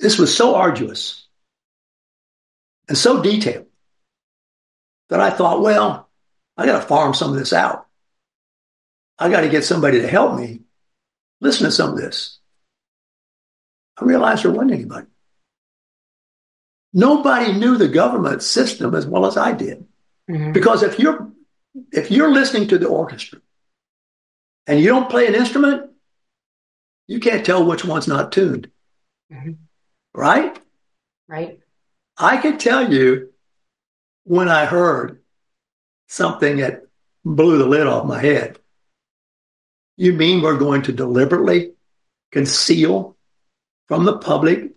[0.00, 1.23] This was so arduous
[2.88, 3.66] and so detailed
[5.08, 6.08] that I thought, well,
[6.56, 7.86] I got to farm some of this out.
[9.18, 10.60] I got to get somebody to help me
[11.40, 12.38] listen to some of this.
[13.98, 15.06] I realized there wasn't anybody.
[16.92, 19.86] Nobody knew the government system as well as I did.
[20.30, 20.52] Mm-hmm.
[20.52, 21.30] Because if you're
[21.92, 23.40] if you're listening to the orchestra
[24.66, 25.90] and you don't play an instrument,
[27.08, 28.70] you can't tell which one's not tuned.
[29.32, 29.52] Mm-hmm.
[30.14, 30.58] Right?
[31.28, 31.60] Right.
[32.16, 33.30] I could tell you
[34.24, 35.20] when I heard
[36.08, 36.82] something that
[37.24, 38.58] blew the lid off my head.
[39.96, 41.72] You mean we're going to deliberately
[42.32, 43.16] conceal
[43.86, 44.72] from the public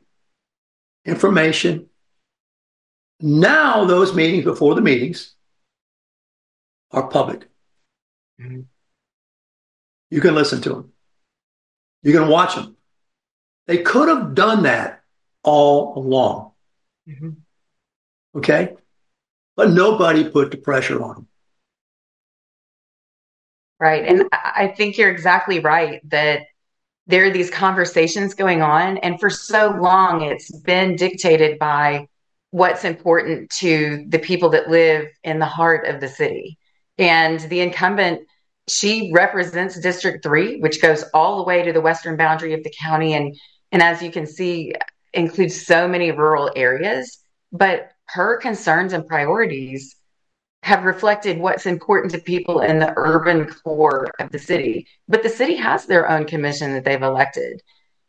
[1.06, 1.88] information?
[3.19, 5.34] Now, those meetings before the meetings
[6.91, 7.47] are public.
[8.39, 8.62] Mm-hmm.
[10.10, 10.91] You can listen to them,
[12.04, 12.76] you can watch them.
[13.65, 15.04] They could have done that
[15.43, 16.52] all along.
[17.08, 17.30] Mm-hmm.
[18.38, 18.76] Okay?
[19.56, 21.28] But nobody put the pressure on them.
[23.80, 24.06] Right.
[24.06, 26.41] And I think you're exactly right that
[27.06, 28.98] there are these conversations going on.
[28.98, 32.08] And for so long, it's been dictated by
[32.52, 36.58] what's important to the people that live in the heart of the city.
[36.98, 38.22] And the incumbent,
[38.67, 42.74] she represents District 3, which goes all the way to the western boundary of the
[42.78, 43.13] county.
[43.13, 43.38] And,
[43.72, 44.74] and as you can see,
[45.13, 47.20] includes so many rural areas.
[47.52, 49.96] But her concerns and priorities
[50.63, 54.88] have reflected what's important to people in the urban core of the city.
[55.08, 57.62] But the city has their own commission that they've elected.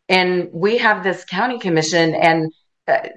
[0.08, 2.50] And we have this county commission, and
[2.86, 3.08] uh,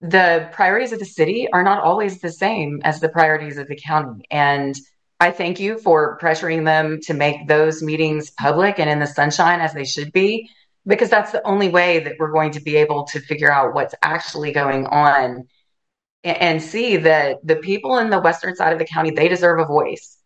[0.00, 3.76] the priorities of the city are not always the same as the priorities of the
[3.76, 4.24] county.
[4.30, 4.74] And
[5.20, 9.60] I thank you for pressuring them to make those meetings public and in the sunshine
[9.60, 10.50] as they should be,
[10.86, 13.94] because that's the only way that we're going to be able to figure out what's
[14.02, 15.48] actually going on
[16.22, 19.64] and see that the people in the western side of the county they deserve a
[19.64, 20.16] voice.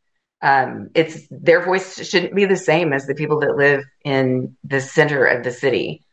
[0.43, 4.81] Um, it's their voice shouldn't be the same as the people that live in the
[4.81, 6.05] center of the city.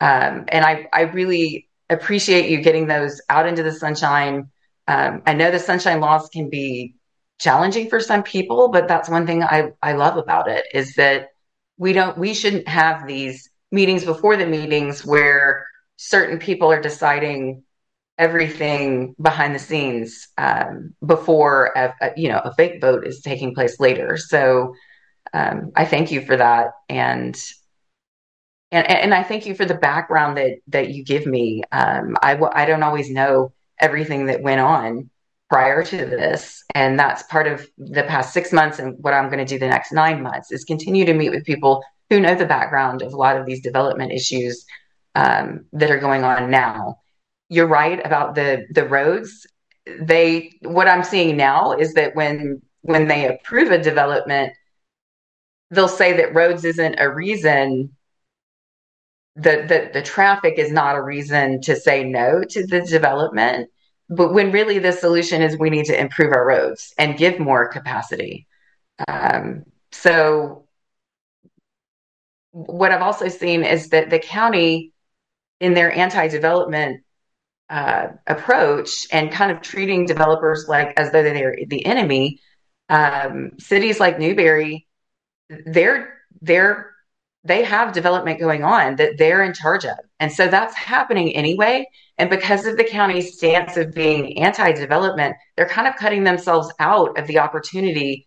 [0.00, 4.50] Um, and I, I really appreciate you getting those out into the sunshine.
[4.86, 6.94] Um, i know the sunshine laws can be
[7.38, 11.28] challenging for some people but that's one thing I, I love about it is that
[11.76, 17.62] we don't we shouldn't have these meetings before the meetings where certain people are deciding
[18.18, 23.54] everything behind the scenes um, before a, a, you know a fake vote is taking
[23.54, 24.16] place later.
[24.16, 24.74] So
[25.32, 27.40] um, I thank you for that, and
[28.72, 31.62] and and I thank you for the background that that you give me.
[31.70, 35.10] Um, I I don't always know everything that went on
[35.48, 39.38] prior to this, and that's part of the past six months and what I'm going
[39.38, 42.46] to do the next nine months is continue to meet with people who know the
[42.46, 44.64] background of a lot of these development issues
[45.14, 46.98] um, that are going on now.
[47.48, 49.46] You're right about the the roads.
[50.00, 54.52] They what I'm seeing now is that when when they approve a development,
[55.70, 57.96] they'll say that roads isn't a reason
[59.38, 63.70] the, the the traffic is not a reason to say no to the development.
[64.10, 67.68] But when really the solution is we need to improve our roads and give more
[67.68, 68.46] capacity.
[69.06, 70.67] Um, so
[72.66, 74.92] what i've also seen is that the county
[75.60, 77.02] in their anti-development
[77.70, 82.40] uh, approach and kind of treating developers like as though they're the enemy.
[82.88, 84.86] Um, cities like Newberry,
[85.66, 86.94] they're they're
[87.44, 91.86] they have development going on that they're in charge of, and so that's happening anyway.
[92.16, 97.18] And because of the county's stance of being anti-development, they're kind of cutting themselves out
[97.18, 98.26] of the opportunity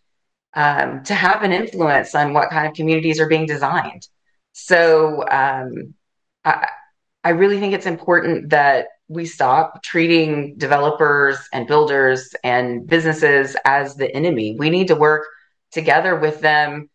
[0.53, 4.07] um, to have an influence on what kind of communities are being designed.
[4.53, 5.93] So um,
[6.43, 6.67] I,
[7.23, 13.95] I really think it's important that we stop treating developers and builders and businesses as
[13.95, 14.55] the enemy.
[14.57, 15.27] We need to work
[15.71, 16.89] together with them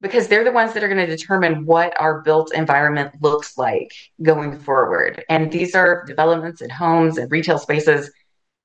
[0.00, 3.92] because they're the ones that are going to determine what our built environment looks like
[4.22, 5.24] going forward.
[5.28, 8.10] And these are developments and homes and retail spaces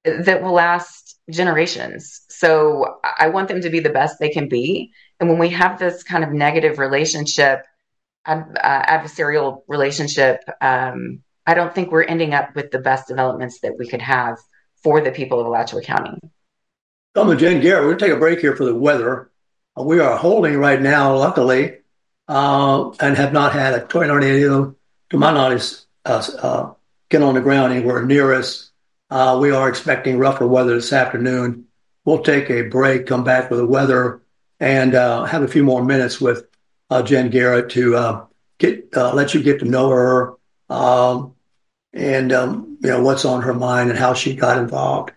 [0.05, 2.21] that will last generations.
[2.29, 4.91] So I want them to be the best they can be.
[5.19, 7.63] And when we have this kind of negative relationship
[8.25, 13.59] ad, uh, adversarial relationship, um, I don't think we're ending up with the best developments
[13.61, 14.37] that we could have
[14.81, 16.19] for the people of Alachua County.
[17.15, 17.83] To Jenn Garrett.
[17.83, 19.31] We're going to take a break here for the weather.
[19.77, 21.77] Uh, we are holding right now, luckily,
[22.27, 24.75] uh, and have not had a tornado,
[25.09, 25.73] to my knowledge,
[26.05, 26.73] uh, uh,
[27.09, 28.71] get on the ground anywhere near us.
[29.09, 31.65] Uh, we are expecting rougher weather this afternoon.
[32.03, 34.21] We'll take a break, come back with the weather,
[34.59, 36.47] and have a few more minutes with
[37.01, 38.27] Jenn Garrett to
[38.59, 40.33] get let you get to know her
[40.69, 41.35] um,
[41.93, 45.11] and um, you know what's on her mind and how she got involved.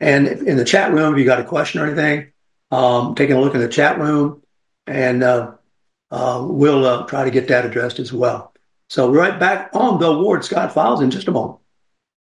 [0.00, 2.32] And in the chat room, if you got a question or anything,
[2.70, 4.42] um, taking a look in the chat room,
[4.86, 5.52] and uh,
[6.10, 8.52] uh, we'll uh, try to get that addressed as well.
[8.88, 11.60] So right back on the Ward Scott Files in just a moment.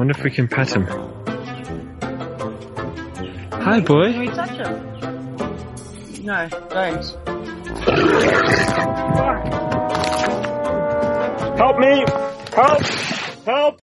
[0.00, 0.86] Wonder if we can pet him.
[3.52, 4.12] Hi, boy.
[4.12, 6.24] Can we touch him?
[6.24, 7.04] No, don't.
[11.58, 12.06] Help me!
[12.54, 12.82] Help!
[13.44, 13.78] Help!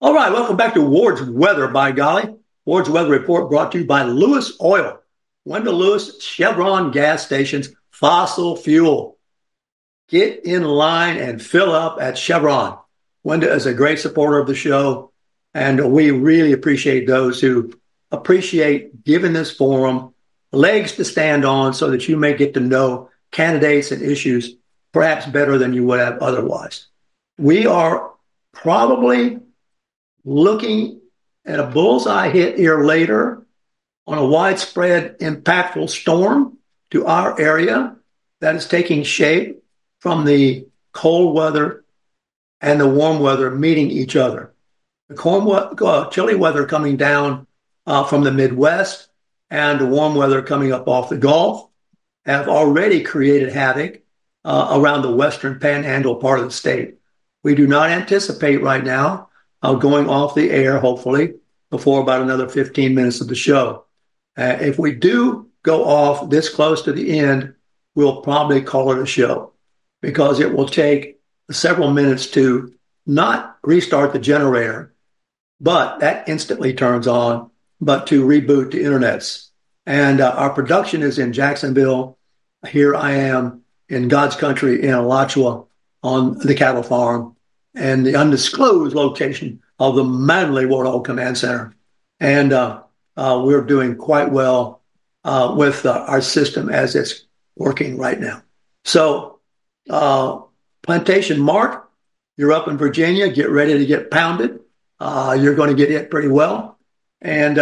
[0.00, 2.36] All right, welcome back to Ward's Weather, by golly.
[2.64, 5.02] Ward's Weather Report brought to you by Lewis Oil.
[5.46, 9.18] Wenda Lewis Chevron gas stations, fossil fuel.
[10.12, 12.76] Get in line and fill up at Chevron.
[13.24, 15.10] Wenda is a great supporter of the show,
[15.54, 17.72] and we really appreciate those who
[18.10, 20.12] appreciate giving this forum
[20.52, 24.54] legs to stand on so that you may get to know candidates and issues
[24.92, 26.88] perhaps better than you would have otherwise.
[27.38, 28.12] We are
[28.52, 29.38] probably
[30.26, 31.00] looking
[31.46, 33.46] at a bullseye hit here later
[34.06, 36.58] on a widespread impactful storm
[36.90, 37.96] to our area
[38.42, 39.61] that is taking shape
[40.02, 41.84] from the cold weather
[42.60, 44.52] and the warm weather meeting each other.
[45.08, 47.46] The cold, uh, chilly weather coming down
[47.86, 49.08] uh, from the Midwest
[49.48, 51.68] and the warm weather coming up off the Gulf
[52.26, 54.02] have already created havoc
[54.44, 56.96] uh, around the western panhandle part of the state.
[57.44, 59.28] We do not anticipate right now
[59.62, 61.34] uh, going off the air, hopefully,
[61.70, 63.84] before about another 15 minutes of the show.
[64.36, 67.54] Uh, if we do go off this close to the end,
[67.94, 69.51] we'll probably call it a show
[70.02, 71.18] because it will take
[71.50, 72.74] several minutes to
[73.06, 74.92] not restart the generator,
[75.60, 77.50] but that instantly turns on,
[77.80, 79.48] but to reboot the internets.
[79.86, 82.18] And uh, our production is in Jacksonville.
[82.68, 85.64] Here I am in God's country in Alachua
[86.02, 87.36] on the cattle farm
[87.74, 91.74] and the undisclosed location of the Manley Warthog Command Center.
[92.20, 92.82] And uh,
[93.16, 94.82] uh, we're doing quite well
[95.24, 97.24] uh, with uh, our system as it's
[97.56, 98.42] working right now.
[98.84, 99.31] So,
[99.92, 100.40] uh,
[100.82, 101.88] Plantation Mark,
[102.36, 103.28] you're up in Virginia.
[103.28, 104.60] Get ready to get pounded.
[104.98, 106.78] Uh, you're going to get hit pretty well.
[107.20, 107.58] And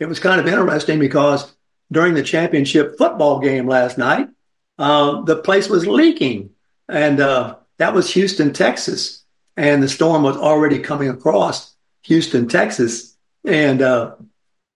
[0.00, 1.54] it was kind of interesting because
[1.92, 4.28] during the championship football game last night,
[4.76, 6.50] the place was leaking.
[6.88, 9.24] And that was Houston, Texas.
[9.56, 13.16] And the storm was already coming across Houston, Texas.
[13.44, 14.14] And uh,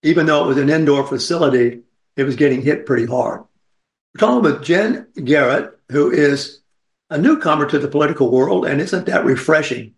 [0.02, 1.82] even though it was an indoor facility,
[2.16, 3.44] it was getting hit pretty hard.
[4.14, 6.60] We're talking with Jenn Garrett, who is
[7.12, 8.64] a newcomer to the political world.
[8.64, 9.94] And isn't that refreshing?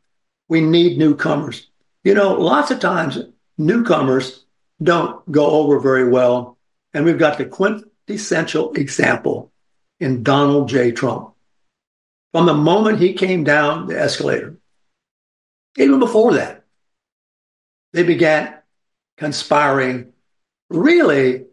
[0.49, 1.69] We need newcomers.
[2.03, 3.19] You know, lots of times
[3.57, 4.45] newcomers
[4.83, 6.59] don't go over very well.
[6.93, 9.53] And we've got the quintessential example
[10.01, 10.91] in Donald J.
[10.91, 11.35] Trump
[12.33, 14.59] from the moment he came down the escalator.
[15.79, 16.65] Even before that,
[17.93, 18.55] they began
[19.17, 20.13] conspiring,
[20.69, 21.45] really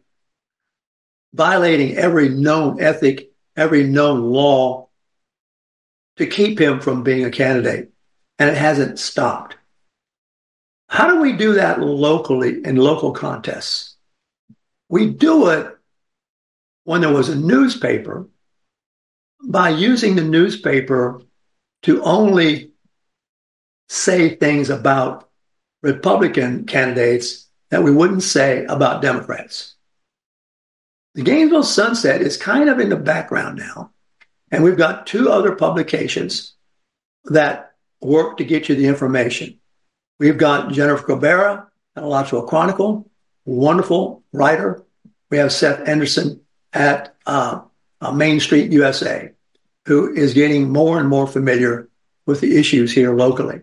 [1.36, 4.88] violating every known ethic, every known law
[6.18, 7.91] to keep him from being a candidate.
[8.39, 9.55] And it hasn't stopped.
[10.88, 13.95] How do we do that locally in local contests?
[14.89, 15.78] We do it
[16.84, 18.28] when there was a newspaper
[19.43, 21.22] by using the newspaper
[21.84, 22.72] to only
[23.89, 25.30] say things about
[25.82, 29.76] Republican candidates that we wouldn't say about Democrats.
[31.16, 33.91] The Gainesville Sunset is kind of in the background now.
[34.52, 36.54] And we've got two other publications
[37.26, 39.60] that work to get you the information.
[40.20, 43.10] We've got Jennifer Cabrera Alachua Chronicle,
[43.45, 44.84] wonderful writer.
[45.30, 46.41] We have Seth Anderson
[46.74, 47.62] at uh,
[47.99, 49.32] uh, Main Street USA,
[49.86, 51.89] who is getting more and more familiar
[52.26, 53.62] with the issues here locally.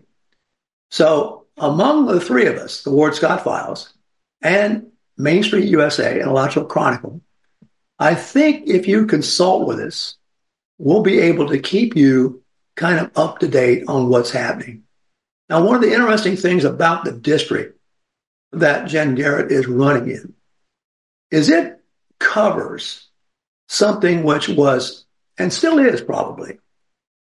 [0.91, 3.93] So, among the three of us, the Ward Scott Files
[4.41, 7.21] and Main Street USA and Alachua Chronicle,
[7.97, 10.15] I think if you consult with us,
[10.79, 12.41] we'll be able to keep you
[12.75, 14.83] kind of up to date on what's happening.
[15.49, 17.79] Now, one of the interesting things about the district
[18.53, 20.33] that Jenn Garrett is running in
[21.29, 21.79] is it
[22.19, 23.07] covers
[23.67, 25.05] something which was
[25.37, 26.59] and still is probably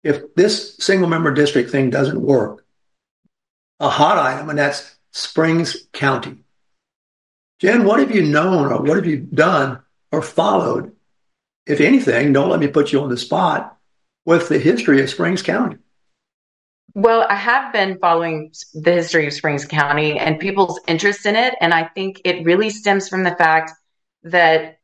[0.02, 2.64] if this single member district thing doesn't work
[3.78, 6.38] a hot item and that's springs county
[7.60, 9.78] jenn what have you known or what have you done
[10.10, 10.96] or followed
[11.68, 13.76] if anything don't let me put you on the spot
[14.24, 15.76] with the history of springs county
[16.94, 21.54] well, I have been following the history of Springs County and people's interest in it.
[21.60, 23.70] And I think it really stems from the fact
[24.24, 24.78] that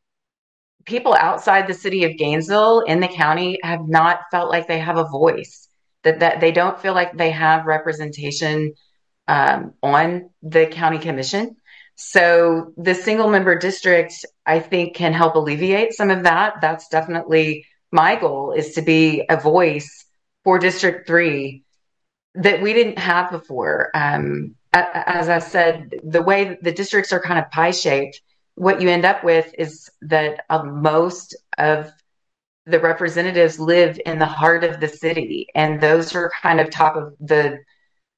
[0.84, 4.98] people outside the city of Gainesville in the county have not felt like they have
[4.98, 5.68] a voice,
[6.02, 8.74] that, that they don't feel like they have representation
[9.26, 11.56] um, on the county commission.
[11.96, 16.60] So the single member district, I think, can help alleviate some of that.
[16.60, 20.04] That's definitely my goal is to be a voice
[20.42, 21.62] for District 3
[22.34, 23.90] that we didn't have before.
[23.94, 28.20] Um, as I said, the way the districts are kind of pie shaped,
[28.56, 31.90] what you end up with is that uh, most of
[32.66, 36.96] the representatives live in the heart of the city and those are kind of top
[36.96, 37.58] of the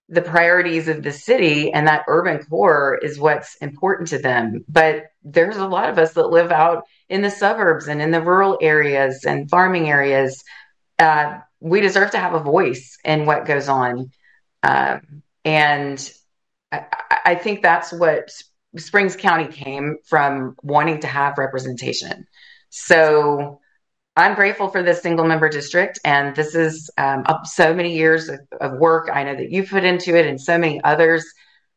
[0.08, 4.64] the priorities of the city and that urban core is what's important to them.
[4.68, 8.22] But there's a lot of us that live out in the suburbs and in the
[8.22, 10.44] rural areas and farming areas.
[10.98, 14.10] Uh, we deserve to have a voice in what goes on.
[14.62, 16.12] Um, and
[16.70, 16.84] I,
[17.24, 18.30] I think that's what
[18.76, 22.26] Springs County came from wanting to have representation.
[22.70, 23.60] So
[24.16, 25.98] I'm grateful for this single member district.
[26.04, 29.84] And this is um, so many years of, of, work I know that you put
[29.84, 31.24] into it and so many others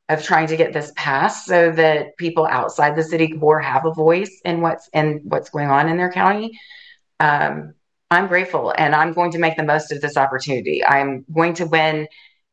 [0.08, 3.94] of trying to get this passed so that people outside the city core have a
[3.94, 6.58] voice in what's in what's going on in their county.
[7.20, 7.74] Um,
[8.10, 10.84] I'm grateful and I'm going to make the most of this opportunity.
[10.84, 12.08] I'm going to win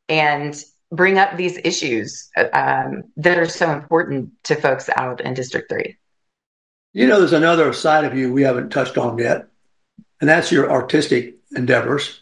[0.08, 5.68] and bring up these issues um, that are so important to folks out in District
[5.70, 5.96] 3.
[6.92, 9.48] You know, there's another side of you we haven't touched on yet,
[10.20, 12.20] and that's your artistic endeavors.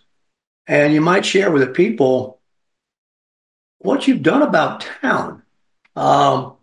[0.66, 2.40] And you might share with the people
[3.78, 5.42] what you've done about town.
[5.94, 6.54] Um,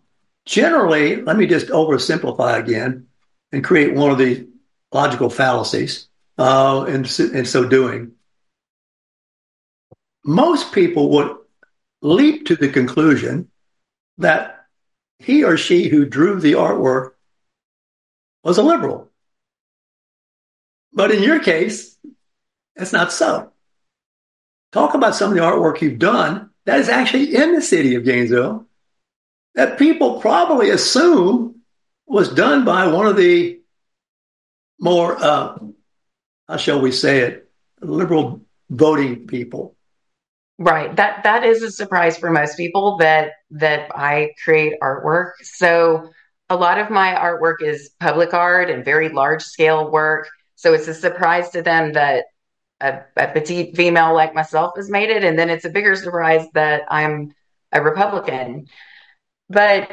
[0.44, 3.06] generally, let me just oversimplify again
[3.52, 4.48] and create one of the
[4.92, 6.08] logical fallacies
[6.38, 8.12] uh, in, in so doing.
[10.24, 11.36] Most people would
[12.00, 13.48] leap to the conclusion
[14.18, 14.66] that
[15.18, 17.12] he or she who drew the artwork
[18.42, 19.11] was a liberal.
[20.92, 21.96] But in your case,
[22.76, 23.52] That's not so.
[24.72, 28.04] Talk about some of the artwork you've done that is actually in the city of
[28.04, 28.66] Gainesville
[29.54, 31.60] that people probably assume
[32.06, 33.60] was done by one of the
[34.80, 35.58] more, uh,
[36.48, 38.40] how shall we say it, liberal
[38.70, 39.76] voting people.
[40.58, 40.94] Right.
[40.96, 45.32] That that is a surprise for most people that that I create artwork.
[45.42, 46.10] So
[46.48, 50.28] a lot of my artwork is public art and very large scale work.
[50.62, 52.26] So it's a surprise to them that
[52.80, 56.46] a, a petite female like myself has made it, and then it's a bigger surprise
[56.54, 57.34] that I'm
[57.72, 58.68] a Republican.
[59.48, 59.90] But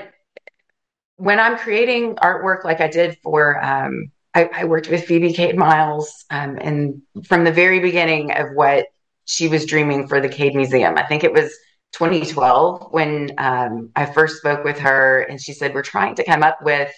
[1.15, 5.57] when I'm creating artwork like I did for um, I, I, worked with Phoebe Cade
[5.57, 8.85] Miles, um, and from the very beginning of what
[9.25, 11.51] she was dreaming for the Cade Museum, I think it was
[11.93, 16.43] 2012 when um, I first spoke with her, and she said, We're trying to come
[16.43, 16.93] up with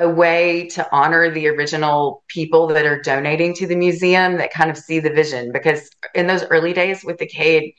[0.00, 4.70] a way to honor the original people that are donating to the museum that kind
[4.70, 5.52] of see the vision.
[5.52, 7.74] Because in those early days with the Cade,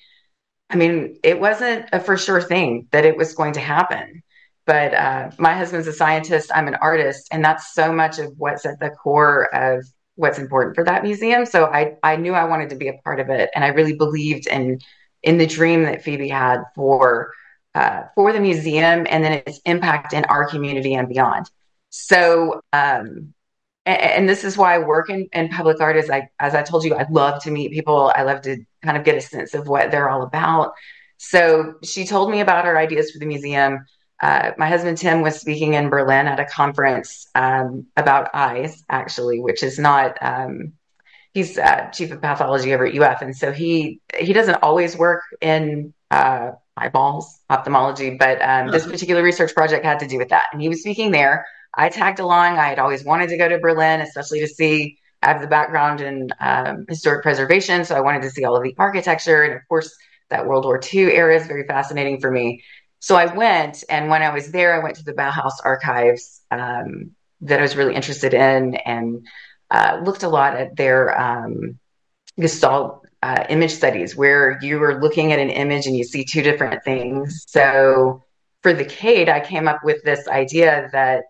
[0.70, 4.24] I mean, it wasn't a for sure thing that it was going to happen.
[4.66, 8.66] But uh, my husband's a scientist, I'm an artist, and that's so much of what's
[8.66, 9.84] at the core of
[10.16, 11.46] what's important for that museum.
[11.46, 13.96] So I, I knew I wanted to be a part of it, and I really
[13.96, 14.80] believed in
[15.24, 17.34] in the dream that Phoebe had for
[17.76, 21.50] uh, for the museum and then its impact in our community and beyond.
[21.92, 23.34] So, um,
[23.86, 25.98] and, and, this is why I work in, in public art.
[25.98, 28.12] Is I, as I told you, I love to meet people.
[28.16, 30.74] I love to kind of get a sense of what they're all about.
[31.18, 33.86] So she told me about her ideas for the museum.
[34.22, 39.40] Uh, my husband Tim was speaking in Berlin at a conference um, about eyes, actually,
[39.40, 40.74] which is not um,
[41.34, 45.24] he's uh, chief of pathology over at UF, and so he he doesn't always work
[45.42, 48.92] in uh, eyeballs ophthalmology, but um, this uh-huh.
[48.92, 51.46] particular research project had to do with that, and he was speaking there.
[51.74, 52.58] I tagged along.
[52.58, 54.98] I had always wanted to go to Berlin, especially to see.
[55.24, 58.64] I have the background in um, historic preservation, so I wanted to see all of
[58.64, 59.96] the architecture, and of course,
[60.30, 62.64] that World War II era is very fascinating for me.
[63.00, 67.12] So I went, and when I was there, I went to the Bauhaus archives um,
[67.42, 69.28] that I was really interested in, and
[69.70, 71.80] uh, looked a lot at their um,
[72.40, 76.42] Gestalt uh, image studies, where you are looking at an image and you see two
[76.42, 77.44] different things.
[77.48, 78.24] So
[78.64, 81.26] for the Cade, I came up with this idea that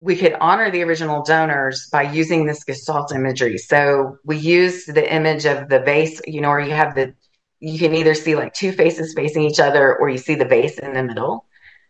[0.00, 3.58] we could honor the original donors by using this Gestalt imagery.
[3.58, 7.14] So we used the image of the vase, you know, where you have the,
[7.60, 10.78] you can either see like two faces facing each other or you see the vase
[10.78, 11.46] in the middle.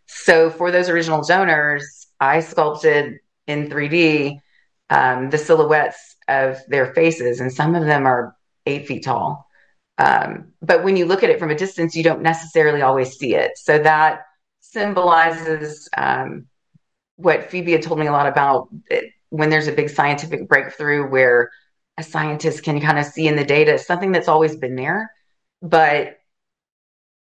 [0.06, 4.40] So for those original donors, I sculpted in 3D
[4.88, 8.36] um, the silhouettes of their faces, and some of them are
[8.66, 9.46] eight feet tall.
[9.98, 13.34] Um, but when you look at it from a distance, you don't necessarily always see
[13.34, 13.52] it.
[13.56, 14.20] So that
[14.60, 16.46] symbolizes um,
[17.16, 21.08] what Phoebe had told me a lot about it, when there's a big scientific breakthrough
[21.08, 21.50] where
[21.98, 25.10] a scientist can kind of see in the data something that's always been there,
[25.62, 26.18] but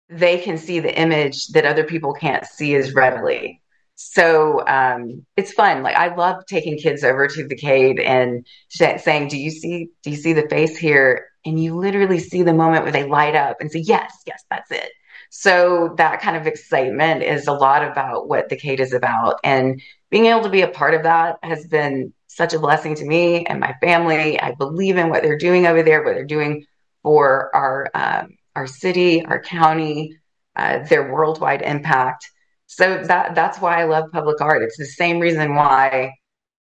[0.08, 3.62] they can see the image that other people can't see as readily.
[3.94, 5.82] So um, it's fun.
[5.82, 9.90] Like I love taking kids over to the Cade and saying, "Do you see?
[10.02, 13.34] Do you see the face here?" And you literally see the moment where they light
[13.34, 14.90] up and say, "Yes, yes, that's it."
[15.30, 19.80] So that kind of excitement is a lot about what the Cade is about, and
[20.10, 23.46] being able to be a part of that has been such a blessing to me
[23.46, 24.40] and my family.
[24.40, 26.66] I believe in what they're doing over there, what they're doing
[27.02, 30.16] for our um, our city, our county,
[30.56, 32.28] uh, their worldwide impact
[32.72, 34.62] so that that's why I love public art.
[34.62, 36.12] It's the same reason why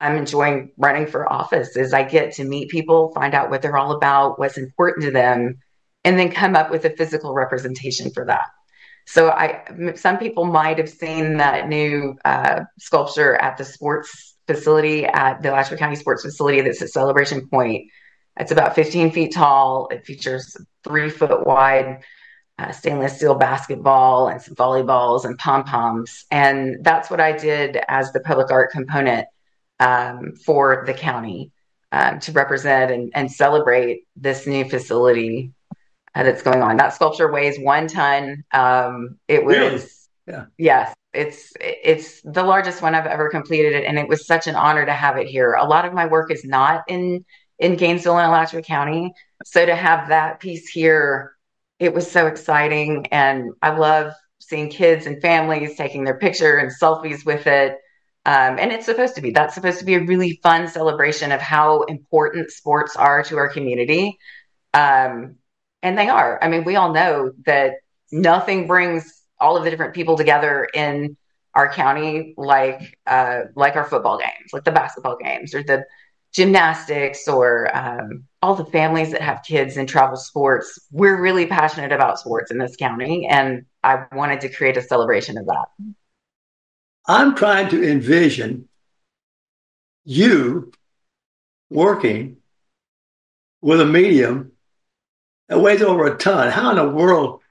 [0.02, 3.78] I'm enjoying running for office is I get to meet people, find out what they're
[3.78, 5.60] all about, what's important to them,
[6.04, 8.48] and then come up with a physical representation for that.
[9.06, 15.06] So I, some people might have seen that new uh, sculpture at the sports facility
[15.06, 17.90] at the Alachua County Sports Facility that's at Celebration Point.
[18.40, 19.88] It's about 15 feet tall.
[19.92, 22.02] It features three foot wide
[22.60, 26.26] uh, stainless steel basketball and some volleyballs and pom poms.
[26.32, 29.28] And that's what I did as the public art component
[29.80, 31.52] um, for the county
[31.92, 35.52] um, to represent and, and, celebrate this new facility
[36.14, 36.78] that's going on.
[36.78, 38.44] That sculpture weighs one ton.
[38.54, 39.84] Um, it was, really?
[40.28, 44.48] yeah, yes, it's it's the largest one I've ever completed, it, and it was such
[44.48, 45.54] an honor to have it here.
[45.54, 47.26] A lot of my work is not in
[47.60, 51.34] in Gainesville and Alachua County, so to have that piece here
[51.84, 53.08] it was so exciting.
[53.08, 57.78] And I love seeing kids and families taking their picture and selfies with it.
[58.26, 61.42] Um, and it's supposed to be that's supposed to be a really fun celebration of
[61.42, 64.18] how important sports are to our community.
[64.74, 65.36] Um,
[65.84, 66.40] and they are.
[66.42, 67.76] I mean, we all know that
[68.12, 71.18] nothing brings all of the different people together in
[71.54, 75.86] our county like uh, like our football games, like the basketball games or the
[76.32, 80.80] gymnastics or um, all the families that have kids in travel sports.
[80.90, 85.38] We're really passionate about sports in this county, and I wanted to create a celebration
[85.38, 85.66] of that.
[87.06, 88.70] I'm trying to envision
[90.06, 90.72] you
[91.70, 92.38] working
[93.62, 94.53] with a medium
[95.54, 96.50] that weighs over a ton.
[96.50, 97.42] How in the world?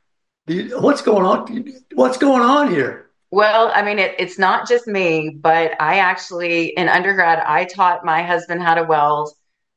[0.48, 1.72] You, what's going on?
[1.94, 3.10] What's going on here?
[3.30, 8.04] Well, I mean, it, it's not just me, but I actually, in undergrad, I taught
[8.04, 9.30] my husband how to weld.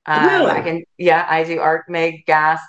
[0.07, 0.51] Um, really?
[0.51, 2.59] I can, yeah, I do arc MIG gas.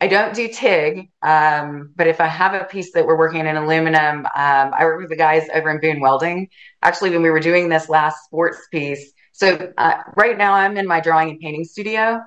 [0.00, 3.56] I don't do TIG, um, but if I have a piece that we're working in
[3.56, 6.48] aluminum, um, I work with the guys over in Boone Welding.
[6.82, 10.86] Actually, when we were doing this last sports piece, so uh, right now I'm in
[10.86, 12.20] my drawing and painting studio,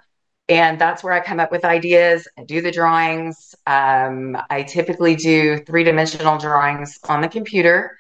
[0.50, 2.28] and that's where I come up with ideas.
[2.38, 3.54] I do the drawings.
[3.68, 7.98] Um, I typically do three dimensional drawings on the computer.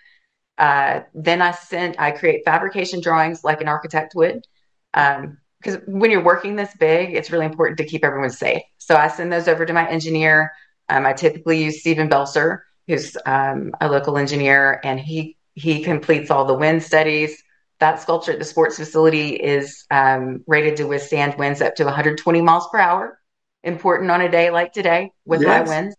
[0.58, 4.46] Uh, then I send, I create fabrication drawings like an architect would.
[4.92, 8.64] Because um, when you're working this big, it's really important to keep everyone safe.
[8.80, 10.52] So I send those over to my engineer.
[10.90, 16.32] Um, I typically use Stephen Belser, who's um, a local engineer, and he he completes
[16.32, 17.44] all the wind studies
[17.80, 22.42] that sculpture at the sports facility is um, rated to withstand winds up to 120
[22.42, 23.20] miles per hour.
[23.64, 25.50] Important on a day like today with yes.
[25.50, 25.96] high winds.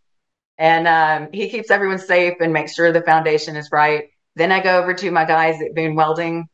[0.59, 4.05] And um, he keeps everyone safe and makes sure the foundation is right.
[4.37, 6.49] Then I go over to my guys at Boone Welding.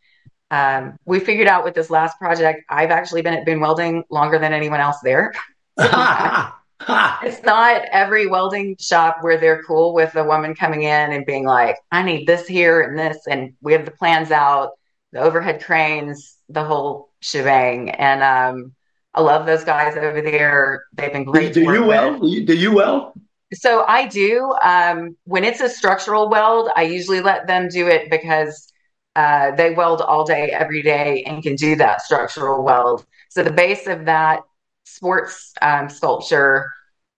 [0.50, 4.38] Um, we figured out with this last project, I've actually been at Boone Welding longer
[4.38, 5.32] than anyone else there.
[5.78, 11.44] it's not every welding shop where they're cool with a woman coming in and being
[11.44, 13.26] like, I need this here and this.
[13.28, 14.70] And we have the plans out
[15.16, 17.90] the overhead cranes, the whole shebang.
[17.90, 18.74] And um,
[19.14, 20.84] I love those guys over there.
[20.94, 21.54] They've been great.
[21.54, 22.20] Do, do you well?
[22.20, 23.14] Do you, do you well?
[23.54, 24.54] So I do.
[24.62, 28.70] Um, when it's a structural weld, I usually let them do it because
[29.14, 33.06] uh, they weld all day, every day, and can do that structural weld.
[33.30, 34.40] So the base of that
[34.84, 36.70] sports um, sculpture,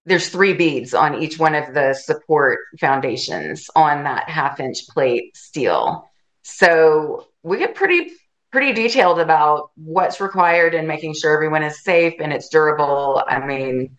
[0.07, 5.37] there's three beads on each one of the support foundations on that half inch plate
[5.37, 6.09] steel.
[6.43, 8.11] So we get pretty
[8.51, 13.23] pretty detailed about what's required and making sure everyone is safe and it's durable.
[13.27, 13.97] I mean,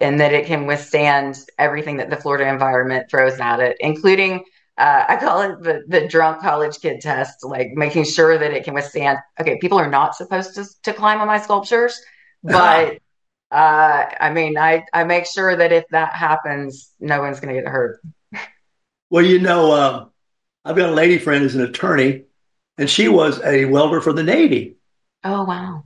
[0.00, 4.44] and that it can withstand everything that the Florida environment throws at it, including
[4.78, 8.64] uh, I call it the the drunk college kid test, like making sure that it
[8.64, 9.18] can withstand.
[9.40, 11.98] Okay, people are not supposed to to climb on my sculptures,
[12.42, 12.98] but
[13.50, 17.62] uh, I mean, I I make sure that if that happens, no one's going to
[17.62, 18.00] get hurt.
[19.08, 20.04] Well, you know, uh,
[20.64, 22.24] I've got a lady friend who's an attorney,
[22.78, 24.76] and she was a welder for the Navy.
[25.24, 25.84] Oh wow!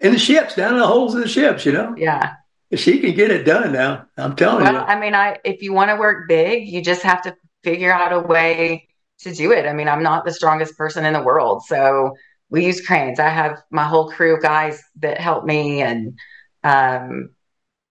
[0.00, 1.94] In the ships, down in the holes of the ships, you know.
[1.96, 2.34] Yeah.
[2.72, 4.06] She can get it done now.
[4.16, 4.78] I'm telling well, you.
[4.78, 8.12] I mean, I if you want to work big, you just have to figure out
[8.12, 8.88] a way
[9.20, 9.66] to do it.
[9.66, 12.14] I mean, I'm not the strongest person in the world, so
[12.48, 13.18] we use cranes.
[13.18, 16.16] I have my whole crew of guys that help me, and
[16.62, 17.30] um,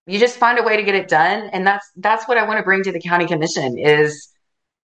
[0.07, 1.49] you just find a way to get it done.
[1.51, 4.29] And that's that's what I want to bring to the county commission is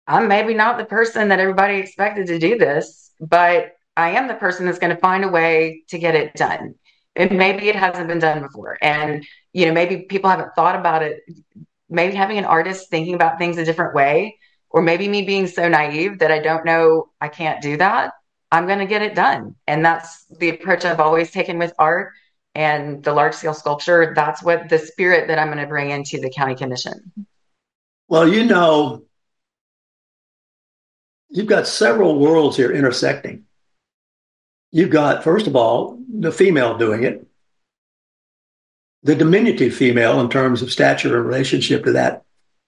[0.07, 4.35] I'm maybe not the person that everybody expected to do this, but I am the
[4.35, 6.75] person that's going to find a way to get it done.
[7.15, 8.77] And maybe it hasn't been done before.
[8.81, 11.21] And, you know, maybe people haven't thought about it.
[11.89, 14.37] Maybe having an artist thinking about things a different way,
[14.69, 18.13] or maybe me being so naive that I don't know I can't do that.
[18.51, 19.55] I'm going to get it done.
[19.67, 22.13] And that's the approach I've always taken with art
[22.55, 24.13] and the large scale sculpture.
[24.15, 27.11] That's what the spirit that I'm going to bring into the county commission.
[28.07, 29.03] Well, you know,
[31.29, 33.45] you've got several worlds here intersecting.
[34.71, 37.25] You've got, first of all, the female doing it,
[39.03, 42.23] the diminutive female in terms of stature and relationship to that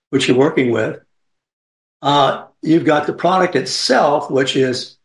[0.09, 0.99] which you're working with.
[2.01, 4.97] Uh, you've got the product itself, which is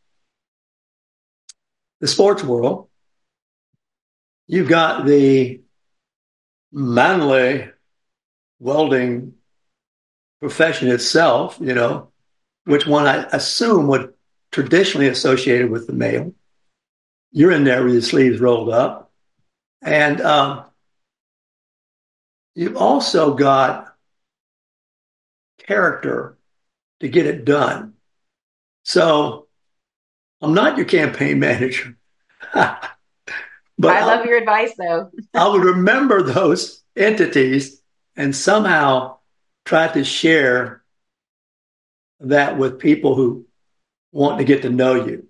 [2.01, 2.89] the sports world.
[4.47, 5.61] You've got the
[6.73, 7.69] manly
[8.59, 9.35] welding
[10.41, 12.11] profession itself, you know,
[12.67, 14.13] which one I assume would
[14.51, 16.35] traditionally associated with the male.
[17.33, 19.13] You're in there with your sleeves rolled up.
[19.83, 20.65] And um,
[22.55, 23.95] you've also got
[25.59, 26.37] character
[27.01, 27.95] to get it done.
[28.85, 29.47] So
[30.41, 31.97] I'm not your campaign manager.
[32.53, 32.91] but
[33.85, 35.11] I love I'll, your advice, though.
[35.35, 37.81] I would remember those entities
[38.17, 39.19] and somehow
[39.65, 40.83] try to share
[42.21, 43.47] that with people who
[44.13, 45.27] want to get to know you.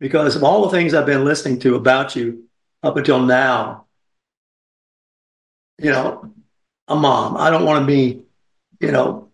[0.00, 2.44] Because of all the things I've been listening to about you
[2.82, 3.86] up until now,
[5.78, 6.30] you know,
[6.88, 7.36] a mom.
[7.36, 8.22] I don't want to be,
[8.80, 9.28] you know,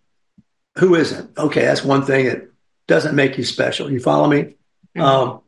[0.76, 1.36] who isn't?
[1.36, 2.48] Okay, that's one thing that
[2.86, 3.90] doesn't make you special.
[3.90, 4.54] You follow me?
[4.96, 5.00] Mm-hmm.
[5.00, 5.40] Um,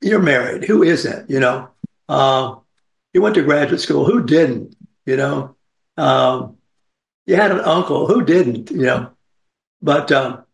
[0.00, 0.64] you're married.
[0.64, 1.28] Who isn't?
[1.28, 1.68] You know,
[2.08, 2.56] Uh,
[3.12, 4.04] you went to graduate school.
[4.04, 4.76] Who didn't?
[5.04, 5.56] You know,
[5.96, 6.56] um,
[7.26, 8.06] you had an uncle.
[8.06, 8.70] Who didn't?
[8.70, 9.10] You know,
[9.82, 10.44] but um,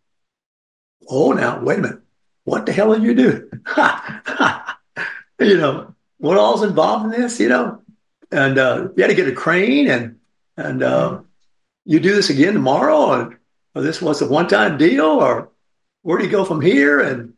[1.09, 2.01] oh, now wait a minute.
[2.45, 3.51] What the hell did you do?
[5.41, 7.41] you know, what all's involved in this?
[7.41, 7.83] You know,
[8.31, 10.19] and uh, you had to get a crane and
[10.57, 11.21] and uh,
[11.85, 13.37] you do this again tomorrow, and
[13.75, 15.51] or this was a one time deal, or
[16.03, 17.01] where do you go from here?
[17.01, 17.35] And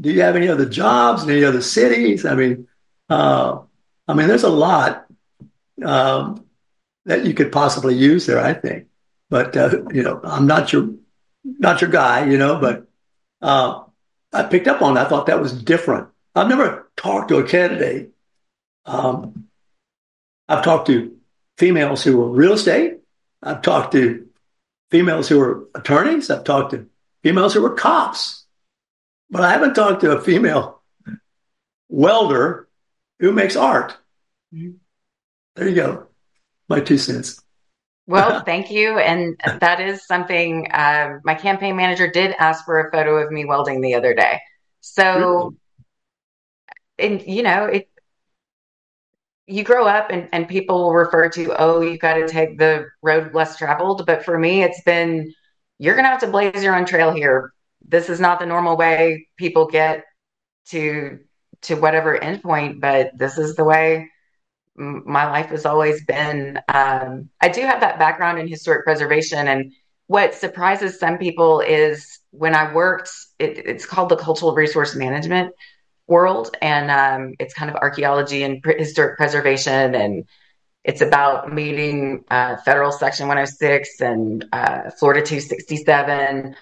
[0.00, 2.24] do you have any other jobs in any other cities?
[2.24, 2.66] I mean,
[3.08, 3.60] uh,
[4.08, 5.06] I mean, there's a lot
[5.84, 6.44] um,
[7.04, 8.86] that you could possibly use there, I think.
[9.30, 10.90] But uh, you know, I'm not your
[11.58, 12.58] not your guy, you know.
[12.58, 12.86] But
[13.40, 13.84] uh,
[14.32, 14.94] I picked up on.
[14.94, 15.06] That.
[15.06, 16.08] I thought that was different.
[16.34, 18.10] I've never talked to a candidate.
[18.84, 19.48] Um,
[20.48, 21.16] I've talked to
[21.58, 22.98] females who were real estate.
[23.42, 24.28] I've talked to
[24.90, 26.30] females who were attorneys.
[26.30, 26.88] I've talked to
[27.22, 28.44] females who were cops.
[29.30, 30.82] But I haven't talked to a female
[31.88, 32.68] welder
[33.18, 33.96] who makes art.
[34.52, 36.06] There you go.
[36.68, 37.42] My two cents.
[38.06, 38.98] Well, thank you.
[38.98, 43.44] And that is something uh, my campaign manager did ask for a photo of me
[43.44, 44.40] welding the other day.
[44.80, 45.54] So,
[46.98, 47.88] and you know, it,
[49.46, 52.86] you grow up and, and people will refer to, oh, you've got to take the
[53.02, 54.04] road less traveled.
[54.06, 55.32] But for me, it's been,
[55.78, 57.52] you're going to have to blaze your own trail here.
[57.86, 60.04] This is not the normal way people get
[60.68, 61.20] to
[61.62, 64.10] to whatever endpoint, but this is the way
[64.76, 66.58] my life has always been.
[66.68, 69.72] Um, I do have that background in historic preservation, and
[70.06, 75.52] what surprises some people is when I worked, it, it's called the cultural resource management
[76.06, 80.24] world, and um, it's kind of archaeology and historic preservation, and
[80.84, 86.54] it's about meeting uh, federal section 106 and uh, Florida 267.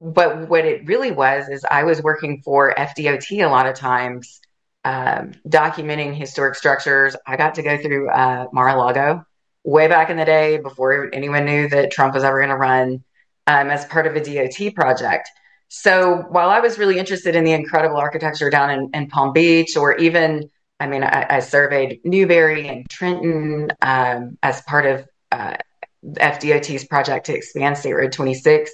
[0.00, 4.40] But what it really was is I was working for FDOT a lot of times,
[4.84, 7.16] um, documenting historic structures.
[7.26, 9.24] I got to go through uh, Mar-a-Lago
[9.64, 13.04] way back in the day before anyone knew that Trump was ever going to run
[13.46, 15.28] um, as part of a DOT project.
[15.68, 19.76] So while I was really interested in the incredible architecture down in, in Palm Beach,
[19.76, 25.56] or even, I mean, I, I surveyed Newberry and Trenton um, as part of uh,
[26.04, 28.70] FDOT's project to expand State Road 26.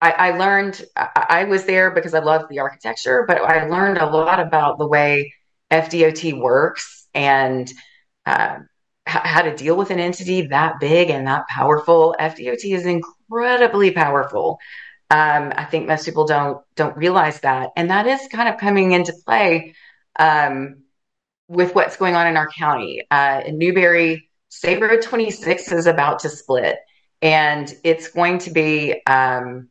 [0.00, 3.98] I, I learned, I, I was there because I loved the architecture, but I learned
[3.98, 5.32] a lot about the way
[5.70, 7.70] FDOT works and
[8.26, 8.58] uh,
[9.06, 12.14] how to deal with an entity that big and that powerful.
[12.18, 14.58] FDOT is incredibly powerful.
[15.10, 18.90] Um, I think most people don't don't realize that, and that is kind of coming
[18.90, 19.74] into play
[20.18, 20.82] um,
[21.46, 23.02] with what's going on in our county.
[23.08, 26.78] Uh, in Newberry, State Road 26 is about to split,
[27.22, 29.68] and it's going to be um,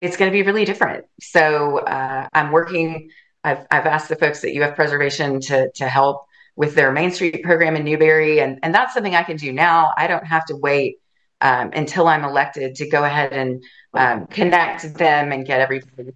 [0.00, 1.04] it's going to be really different.
[1.20, 3.10] So uh, I'm working.
[3.44, 6.26] I've I've asked the folks at UF Preservation to to help
[6.56, 9.92] with their Main Street program in Newberry, and and that's something I can do now.
[9.96, 10.98] I don't have to wait
[11.40, 13.62] um, until I'm elected to go ahead and
[13.94, 16.12] um, connect them and get everybody.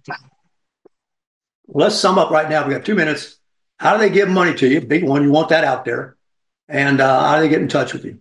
[1.67, 2.67] Let's sum up right now.
[2.67, 3.37] We have two minutes.
[3.79, 4.81] How do they give money to you?
[4.81, 5.23] Big one.
[5.23, 6.17] You want that out there.
[6.67, 8.19] And uh, how do they get in touch with you?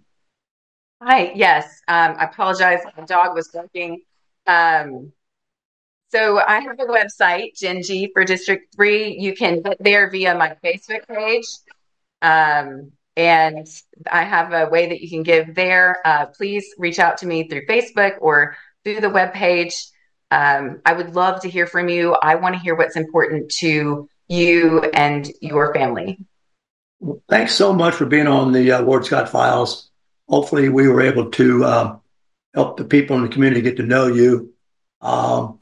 [1.03, 1.33] Hi.
[1.35, 1.65] Yes.
[1.89, 2.81] Um, I apologize.
[2.97, 4.03] The dog was barking.
[4.47, 5.13] Um,
[6.13, 9.17] so I have a website, Jenn G for District 3.
[9.19, 11.47] You can get there via my Facebook page.
[12.23, 13.67] Um, and
[14.11, 15.99] I have a way that you can give there.
[16.05, 19.75] Uh, please reach out to me through Facebook or through the web page.
[20.31, 22.15] Um, I would love to hear from you.
[22.15, 26.19] I want to hear what's important to you and your family.
[27.29, 29.91] Thanks so much for being on the uh, Ward Scott Files.
[30.29, 31.97] Hopefully, we were able to uh,
[32.55, 34.55] help the people in the community get to know you.
[35.01, 35.60] Um,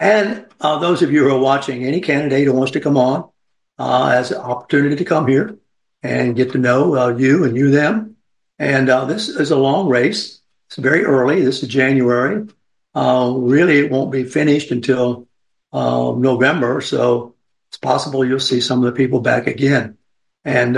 [0.00, 3.30] and uh, those of you who are watching, any candidate who wants to come on
[3.78, 5.58] uh, has an opportunity to come here
[6.02, 8.16] and get to know uh, you and you them.
[8.58, 10.40] And uh, this is a long race.
[10.68, 11.42] It's very early.
[11.42, 12.46] This is January.
[12.94, 15.28] Uh, really, it won't be finished until
[15.72, 16.80] uh, November.
[16.80, 17.34] So
[17.68, 19.98] it's possible you'll see some of the people back again.
[20.46, 20.76] And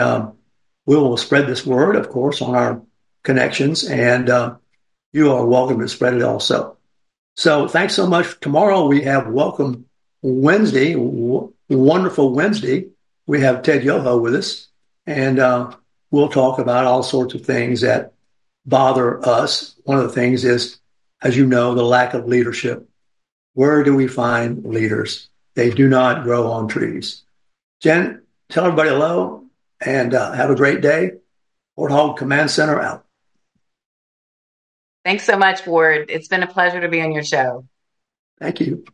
[0.85, 2.83] we will spread this word, of course, on our
[3.23, 3.85] connections.
[3.85, 4.29] And
[5.13, 6.77] you are welcome to spread it also.
[7.37, 8.39] So thanks so much.
[8.41, 9.87] Tomorrow we have Welcome
[10.23, 12.89] Wednesday, w- wonderful Wednesday.
[13.27, 14.69] We have Ted Yoho with us.
[15.07, 15.75] And uh,
[16.11, 18.13] we'll talk about all sorts of things that
[18.67, 19.75] bother us.
[19.85, 20.79] One of the things is,
[21.23, 22.89] as you know, the lack of leadership.
[23.55, 25.29] Where do we find leaders?
[25.55, 27.23] They do not grow on trees.
[27.81, 29.45] Jenn, tell everybody hello
[29.81, 31.13] and uh, have a great day.
[31.79, 33.05] Warthog Command Center out.
[35.05, 36.07] Thanks so much, Ward.
[36.11, 37.67] It's been a pleasure to be on your show.
[38.39, 38.85] Thank you.